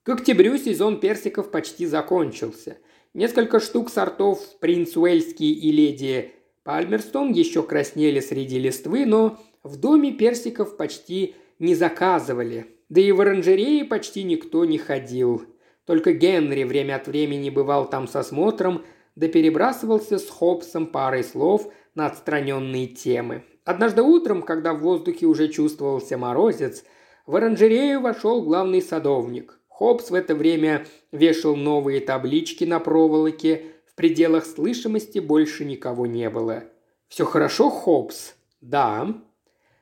К 0.03 0.09
октябрю 0.09 0.57
сезон 0.57 0.99
персиков 0.99 1.51
почти 1.51 1.85
закончился. 1.85 2.77
Несколько 3.13 3.59
штук 3.59 3.89
сортов 3.89 4.39
«Принц 4.59 4.97
Уэльский» 4.97 5.51
и 5.51 5.71
«Леди 5.71 6.31
Пальмерстон» 6.63 7.31
еще 7.31 7.63
краснели 7.63 8.19
среди 8.19 8.57
листвы, 8.59 9.05
но 9.05 9.39
в 9.61 9.77
доме 9.77 10.11
персиков 10.11 10.77
почти 10.77 11.35
не 11.59 11.75
заказывали. 11.75 12.67
Да 12.89 13.01
и 13.01 13.11
в 13.11 13.21
оранжерее 13.21 13.85
почти 13.85 14.23
никто 14.23 14.65
не 14.65 14.79
ходил. 14.79 15.43
Только 15.85 16.13
Генри 16.13 16.63
время 16.63 16.95
от 16.95 17.07
времени 17.07 17.49
бывал 17.49 17.89
там 17.89 18.07
со 18.07 18.23
смотром, 18.23 18.83
да 19.15 19.27
перебрасывался 19.27 20.17
с 20.17 20.27
Хоббсом 20.29 20.87
парой 20.87 21.23
слов 21.23 21.71
на 21.99 22.05
отстраненные 22.05 22.87
темы. 22.87 23.43
Однажды 23.65 24.01
утром, 24.01 24.41
когда 24.41 24.73
в 24.73 24.79
воздухе 24.79 25.25
уже 25.25 25.49
чувствовался 25.49 26.17
морозец, 26.17 26.85
в 27.25 27.35
оранжерею 27.35 27.99
вошел 27.99 28.41
главный 28.41 28.81
садовник. 28.81 29.59
Хоббс 29.67 30.09
в 30.09 30.13
это 30.13 30.33
время 30.33 30.85
вешал 31.11 31.57
новые 31.57 31.99
таблички 31.99 32.63
на 32.63 32.79
проволоке, 32.79 33.65
в 33.85 33.95
пределах 33.95 34.45
слышимости 34.45 35.19
больше 35.19 35.65
никого 35.65 36.05
не 36.05 36.29
было. 36.29 36.63
«Все 37.09 37.25
хорошо, 37.25 37.69
Хоббс?» 37.69 38.33
«Да». 38.61 39.13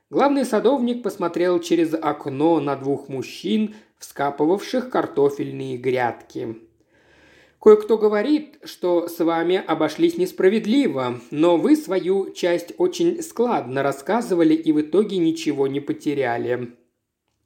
Главный 0.10 0.46
садовник 0.46 1.04
посмотрел 1.04 1.60
через 1.60 1.94
окно 1.94 2.60
на 2.60 2.76
двух 2.76 3.10
мужчин, 3.10 3.76
вскапывавших 4.00 4.90
картофельные 4.90 5.78
грядки. 5.78 6.58
Кое-кто 7.60 7.98
говорит, 7.98 8.60
что 8.64 9.08
с 9.08 9.20
вами 9.20 9.62
обошлись 9.66 10.18
несправедливо, 10.18 11.20
но 11.32 11.58
вы 11.58 11.76
свою 11.76 12.32
часть 12.32 12.74
очень 12.78 13.22
складно 13.24 13.82
рассказывали 13.82 14.54
и 14.54 14.72
в 14.72 14.82
итоге 14.82 15.18
ничего 15.18 15.68
не 15.68 15.80
потеряли. 15.80 16.76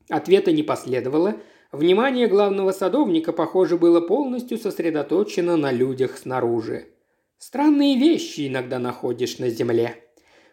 Ответа 0.09 0.51
не 0.51 0.63
последовало. 0.63 1.37
Внимание 1.71 2.27
главного 2.27 2.73
садовника, 2.73 3.31
похоже, 3.31 3.77
было 3.77 4.01
полностью 4.01 4.57
сосредоточено 4.57 5.55
на 5.55 5.71
людях 5.71 6.17
снаружи. 6.17 6.89
Странные 7.37 7.97
вещи 7.97 8.47
иногда 8.49 8.77
находишь 8.77 9.39
на 9.39 9.49
земле. 9.49 9.95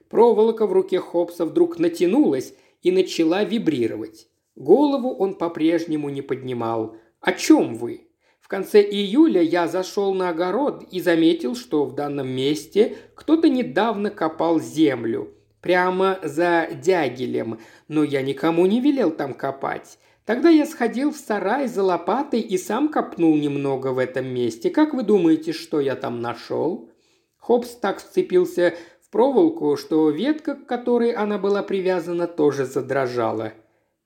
Проволока 0.08 0.66
в 0.66 0.72
руке 0.72 1.00
Хопса 1.00 1.44
вдруг 1.44 1.80
натянулась 1.80 2.54
и 2.82 2.92
начала 2.92 3.42
вибрировать. 3.42 4.28
Голову 4.54 5.10
он 5.10 5.34
по-прежнему 5.34 6.08
не 6.08 6.22
поднимал. 6.22 6.96
«О 7.20 7.32
чем 7.32 7.74
вы?» 7.74 8.07
В 8.48 8.50
конце 8.50 8.80
июля 8.80 9.42
я 9.42 9.68
зашел 9.68 10.14
на 10.14 10.30
огород 10.30 10.82
и 10.90 11.02
заметил, 11.02 11.54
что 11.54 11.84
в 11.84 11.94
данном 11.94 12.28
месте 12.28 12.96
кто-то 13.14 13.50
недавно 13.50 14.08
копал 14.08 14.58
землю. 14.58 15.34
Прямо 15.60 16.18
за 16.22 16.66
дягелем, 16.72 17.60
но 17.88 18.02
я 18.02 18.22
никому 18.22 18.64
не 18.64 18.80
велел 18.80 19.10
там 19.10 19.34
копать. 19.34 19.98
Тогда 20.24 20.48
я 20.48 20.64
сходил 20.64 21.12
в 21.12 21.18
сарай 21.18 21.68
за 21.68 21.82
лопатой 21.82 22.40
и 22.40 22.56
сам 22.56 22.88
копнул 22.88 23.36
немного 23.36 23.88
в 23.88 23.98
этом 23.98 24.26
месте. 24.26 24.70
Как 24.70 24.94
вы 24.94 25.02
думаете, 25.02 25.52
что 25.52 25.78
я 25.78 25.94
там 25.94 26.22
нашел?» 26.22 26.90
Хопс 27.36 27.74
так 27.74 28.00
вцепился 28.00 28.74
в 29.02 29.10
проволоку, 29.10 29.76
что 29.76 30.08
ветка, 30.08 30.54
к 30.54 30.64
которой 30.64 31.12
она 31.12 31.36
была 31.36 31.62
привязана, 31.62 32.26
тоже 32.26 32.64
задрожала. 32.64 33.52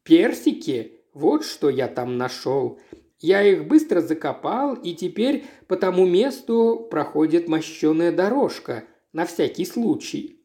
«Персики? 0.03 0.99
Вот 1.15 1.45
что 1.45 1.71
я 1.71 1.87
там 1.87 2.19
нашел. 2.19 2.81
Я 3.23 3.43
их 3.43 3.67
быстро 3.67 4.03
закопал, 4.03 4.75
и 4.75 4.93
теперь 4.93 5.45
по 5.69 5.77
тому 5.77 6.05
месту 6.07 6.87
проходит 6.91 7.49
мощеная 7.49 8.13
дорожка, 8.13 8.85
на 9.15 9.25
всякий 9.25 9.65
случай». 9.65 10.39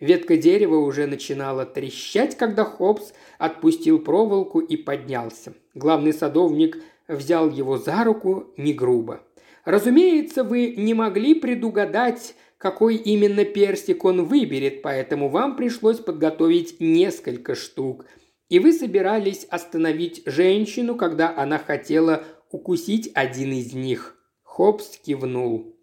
Ветка 0.00 0.36
дерева 0.36 0.78
уже 0.78 1.06
начинала 1.06 1.64
трещать, 1.64 2.36
когда 2.36 2.64
Хопс 2.64 3.12
отпустил 3.38 4.00
проволоку 4.00 4.58
и 4.58 4.76
поднялся. 4.76 5.54
Главный 5.74 6.12
садовник 6.12 6.82
взял 7.06 7.48
его 7.48 7.78
за 7.78 8.02
руку 8.02 8.52
не 8.56 8.72
грубо. 8.72 9.20
Разумеется, 9.64 10.42
вы 10.42 10.74
не 10.76 10.92
могли 10.92 11.34
предугадать, 11.34 12.34
какой 12.58 12.96
именно 12.96 13.44
перстик 13.44 14.04
он 14.04 14.24
выберет, 14.24 14.82
поэтому 14.82 15.28
вам 15.28 15.56
пришлось 15.56 15.98
подготовить 15.98 16.80
несколько 16.80 17.54
штук. 17.54 18.04
И 18.52 18.58
вы 18.58 18.74
собирались 18.74 19.46
остановить 19.48 20.24
женщину, 20.26 20.94
когда 20.94 21.34
она 21.34 21.56
хотела 21.56 22.22
укусить 22.50 23.10
один 23.14 23.50
из 23.50 23.72
них. 23.72 24.14
Хопс 24.42 24.98
кивнул. 24.98 25.74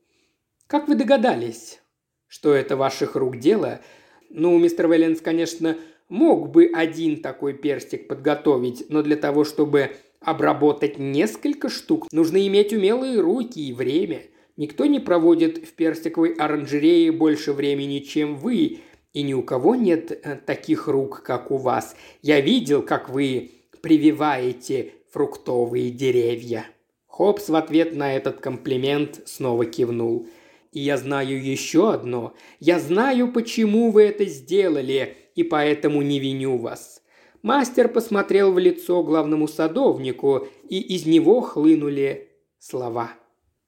«Как 0.68 0.88
вы 0.88 0.94
догадались, 0.94 1.82
что 2.28 2.54
это 2.54 2.78
ваших 2.78 3.16
рук 3.16 3.38
дело?» 3.38 3.82
«Ну, 4.30 4.56
мистер 4.60 4.88
Велленс, 4.88 5.20
конечно, 5.20 5.80
мог 6.10 6.52
бы 6.52 6.70
один 6.72 7.24
такой 7.24 7.56
перстик 7.56 8.08
подготовить, 8.08 8.86
но 8.90 9.02
для 9.02 9.16
того, 9.16 9.46
чтобы 9.46 9.96
обработать 10.20 11.00
несколько 11.00 11.70
штук, 11.70 12.06
нужно 12.12 12.46
иметь 12.46 12.72
умелые 12.72 13.20
руки 13.20 13.68
и 13.68 13.74
время. 13.74 14.22
Никто 14.58 14.86
не 14.86 15.00
проводит 15.00 15.58
в 15.58 15.74
персиковой 15.74 16.34
оранжерее 16.34 17.12
больше 17.12 17.52
времени, 17.52 17.98
чем 17.98 18.36
вы, 18.36 18.82
и 19.14 19.22
ни 19.24 19.34
у 19.34 19.44
кого 19.44 19.76
нет 19.76 20.12
э, 20.12 20.36
таких 20.36 20.88
рук, 20.88 21.24
как 21.24 21.52
у 21.52 21.58
вас. 21.58 21.96
Я 22.22 22.42
видел, 22.42 22.82
как 22.82 23.10
вы 23.10 23.52
прививаете 23.82 24.94
фруктовые 25.12 25.92
деревья». 25.92 26.66
Хопс 27.08 27.50
в 27.50 27.56
ответ 27.56 27.96
на 27.96 28.16
этот 28.16 28.40
комплимент 28.40 29.22
снова 29.26 29.66
кивнул. 29.66 30.28
«И 30.72 30.80
я 30.80 30.98
знаю 30.98 31.44
еще 31.44 31.92
одно. 31.92 32.34
Я 32.60 32.80
знаю, 32.80 33.32
почему 33.32 33.92
вы 33.92 34.04
это 34.04 34.26
сделали, 34.26 35.18
и 35.36 35.44
поэтому 35.44 36.02
не 36.02 36.20
виню 36.20 36.58
вас». 36.58 37.02
Мастер 37.42 37.88
посмотрел 37.88 38.52
в 38.52 38.60
лицо 38.60 39.02
главному 39.02 39.48
садовнику, 39.48 40.48
и 40.68 40.80
из 40.80 41.06
него 41.06 41.40
хлынули 41.40 42.30
слова. 42.60 43.14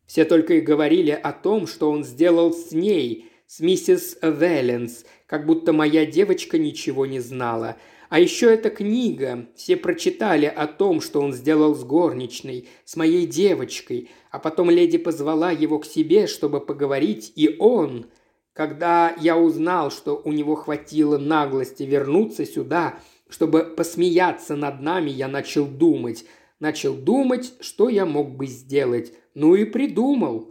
Все 0.06 0.26
только 0.26 0.56
и 0.56 0.62
говорили 0.62 1.12
о 1.12 1.32
том, 1.32 1.68
что 1.68 1.89
он 1.89 2.04
сделал 2.04 2.54
с 2.54 2.74
ней, 2.74 3.31
с 3.52 3.60
миссис 3.60 4.18
Велленс, 4.22 5.04
как 5.26 5.45
будто 5.45 5.74
моя 5.74 6.06
девочка 6.06 6.58
ничего 6.58 7.06
не 7.06 7.20
знала. 7.20 7.76
А 8.08 8.18
еще 8.18 8.45
эта 8.45 8.70
книга. 8.70 9.45
Все 9.58 9.76
прочитали 9.76 10.45
о 10.45 10.68
том, 10.68 11.02
что 11.02 11.20
он 11.20 11.34
сделал 11.34 11.76
с 11.76 11.84
горничной, 11.84 12.70
с 12.86 12.95
моей 12.95 13.28
девочкой. 13.28 14.10
А 14.30 14.39
потом 14.39 14.70
леди 14.70 14.97
позвала 14.97 15.52
его 15.52 15.80
к 15.80 15.86
себе, 15.86 16.28
чтобы 16.28 16.62
поговорить, 16.62 17.34
и 17.36 17.58
он... 17.60 18.06
Когда 18.54 19.16
я 19.20 19.38
узнал, 19.38 19.91
что 19.91 20.22
у 20.24 20.32
него 20.32 20.56
хватило 20.56 21.18
наглости 21.18 21.84
вернуться 21.84 22.45
сюда, 22.45 22.99
чтобы 23.30 23.64
посмеяться 23.64 24.56
над 24.56 24.82
нами, 24.82 25.10
я 25.10 25.28
начал 25.28 25.66
думать. 25.66 26.26
Начал 26.60 26.93
думать, 26.93 27.54
что 27.60 27.89
я 27.89 28.06
мог 28.06 28.36
бы 28.36 28.47
сделать. 28.47 29.14
Ну 29.34 29.56
и 29.56 29.66
придумал. 29.66 30.51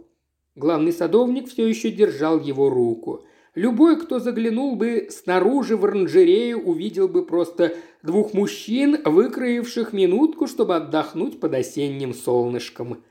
Главный 0.61 0.93
садовник 0.93 1.49
все 1.49 1.67
еще 1.67 1.89
держал 1.89 2.39
его 2.39 2.69
руку. 2.69 3.25
Любой, 3.55 3.99
кто 3.99 4.19
заглянул 4.19 4.75
бы 4.75 5.07
снаружи 5.09 5.75
в 5.75 5.83
оранжерею, 5.85 6.61
увидел 6.61 7.07
бы 7.07 7.25
просто 7.25 7.75
двух 8.03 8.35
мужчин, 8.35 9.01
выкроивших 9.03 9.91
минутку, 9.91 10.45
чтобы 10.45 10.75
отдохнуть 10.75 11.39
под 11.39 11.55
осенним 11.55 12.13
солнышком. 12.13 13.03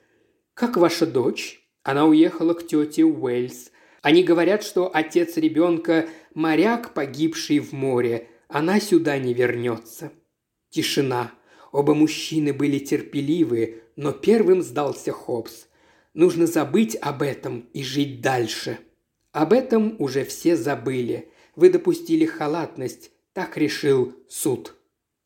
«Как 0.54 0.76
ваша 0.76 1.06
дочь?» 1.08 1.68
Она 1.82 2.06
уехала 2.06 2.54
к 2.54 2.64
тете 2.64 3.04
Уэльс. 3.04 3.72
Они 4.00 4.22
говорят, 4.22 4.62
что 4.62 4.88
отец 4.94 5.36
ребенка– 5.36 6.08
моряк, 6.34 6.94
погибший 6.94 7.58
в 7.58 7.72
море. 7.72 8.28
Она 8.46 8.78
сюда 8.78 9.18
не 9.18 9.34
вернется. 9.34 10.12
Тишина. 10.68 11.32
Оба 11.72 11.94
мужчины 11.94 12.52
были 12.52 12.78
терпеливы, 12.78 13.82
но 13.96 14.12
первым 14.12 14.62
сдался 14.62 15.10
Хоббс. 15.10 15.66
Нужно 16.14 16.46
забыть 16.46 16.96
об 16.96 17.22
этом 17.22 17.68
и 17.72 17.82
жить 17.82 18.20
дальше. 18.20 18.78
Об 19.32 19.52
этом 19.52 19.94
уже 19.98 20.24
все 20.24 20.56
забыли. 20.56 21.30
Вы 21.54 21.70
допустили 21.70 22.24
халатность, 22.24 23.12
так 23.32 23.56
решил 23.56 24.14
суд. 24.28 24.74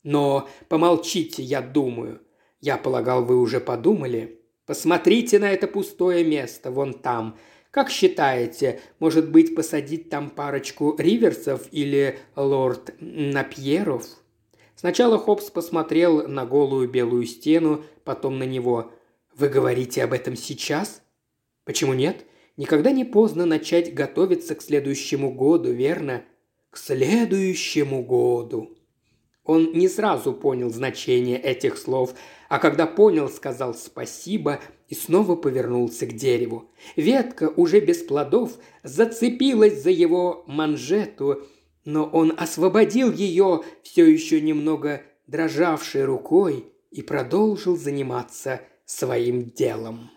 Но 0.03 0.47
помолчите, 0.69 1.41
я 1.41 1.61
думаю. 1.61 2.21
Я 2.61 2.77
полагал, 2.77 3.25
вы 3.25 3.39
уже 3.39 3.59
подумали. 3.59 4.39
Посмотрите 4.65 5.39
на 5.39 5.51
это 5.51 5.67
пустое 5.67 6.23
место, 6.23 6.71
вон 6.71 6.93
там. 6.93 7.37
Как 7.71 7.89
считаете, 7.89 8.79
может 8.99 9.29
быть, 9.31 9.55
посадить 9.55 10.09
там 10.09 10.29
парочку 10.29 10.95
риверсов 10.97 11.67
или 11.71 12.19
лорд 12.35 12.95
Напьеров?» 12.99 14.05
Сначала 14.75 15.17
Хопс 15.17 15.49
посмотрел 15.49 16.27
на 16.27 16.45
голую 16.45 16.89
белую 16.89 17.25
стену, 17.25 17.83
потом 18.03 18.39
на 18.39 18.43
него. 18.43 18.91
«Вы 19.37 19.49
говорите 19.49 20.03
об 20.03 20.13
этом 20.13 20.37
сейчас?» 20.37 21.01
«Почему 21.65 21.93
нет? 21.93 22.25
Никогда 22.55 22.91
не 22.91 23.03
поздно 23.03 23.45
начать 23.45 23.93
готовиться 23.93 24.55
к 24.55 24.61
следующему 24.61 25.33
году, 25.33 25.71
верно?» 25.71 26.23
«К 26.69 26.77
следующему 26.77 28.03
году!» 28.03 28.77
Он 29.43 29.73
не 29.73 29.87
сразу 29.89 30.33
понял 30.33 30.69
значение 30.69 31.39
этих 31.39 31.77
слов, 31.77 32.15
а 32.49 32.59
когда 32.59 32.87
понял, 32.87 33.29
сказал 33.29 33.75
спасибо 33.75 34.59
и 34.87 34.95
снова 34.95 35.35
повернулся 35.35 36.05
к 36.07 36.13
дереву. 36.13 36.71
Ветка, 36.95 37.49
уже 37.55 37.79
без 37.79 38.03
плодов, 38.03 38.57
зацепилась 38.83 39.83
за 39.83 39.91
его 39.91 40.43
манжету, 40.47 41.43
но 41.83 42.05
он 42.05 42.33
освободил 42.35 43.11
ее, 43.11 43.63
все 43.83 44.05
еще 44.05 44.41
немного 44.41 45.03
дрожавшей 45.27 46.05
рукой, 46.05 46.65
и 46.89 47.01
продолжил 47.01 47.77
заниматься 47.77 48.61
своим 48.85 49.51
делом. 49.51 50.11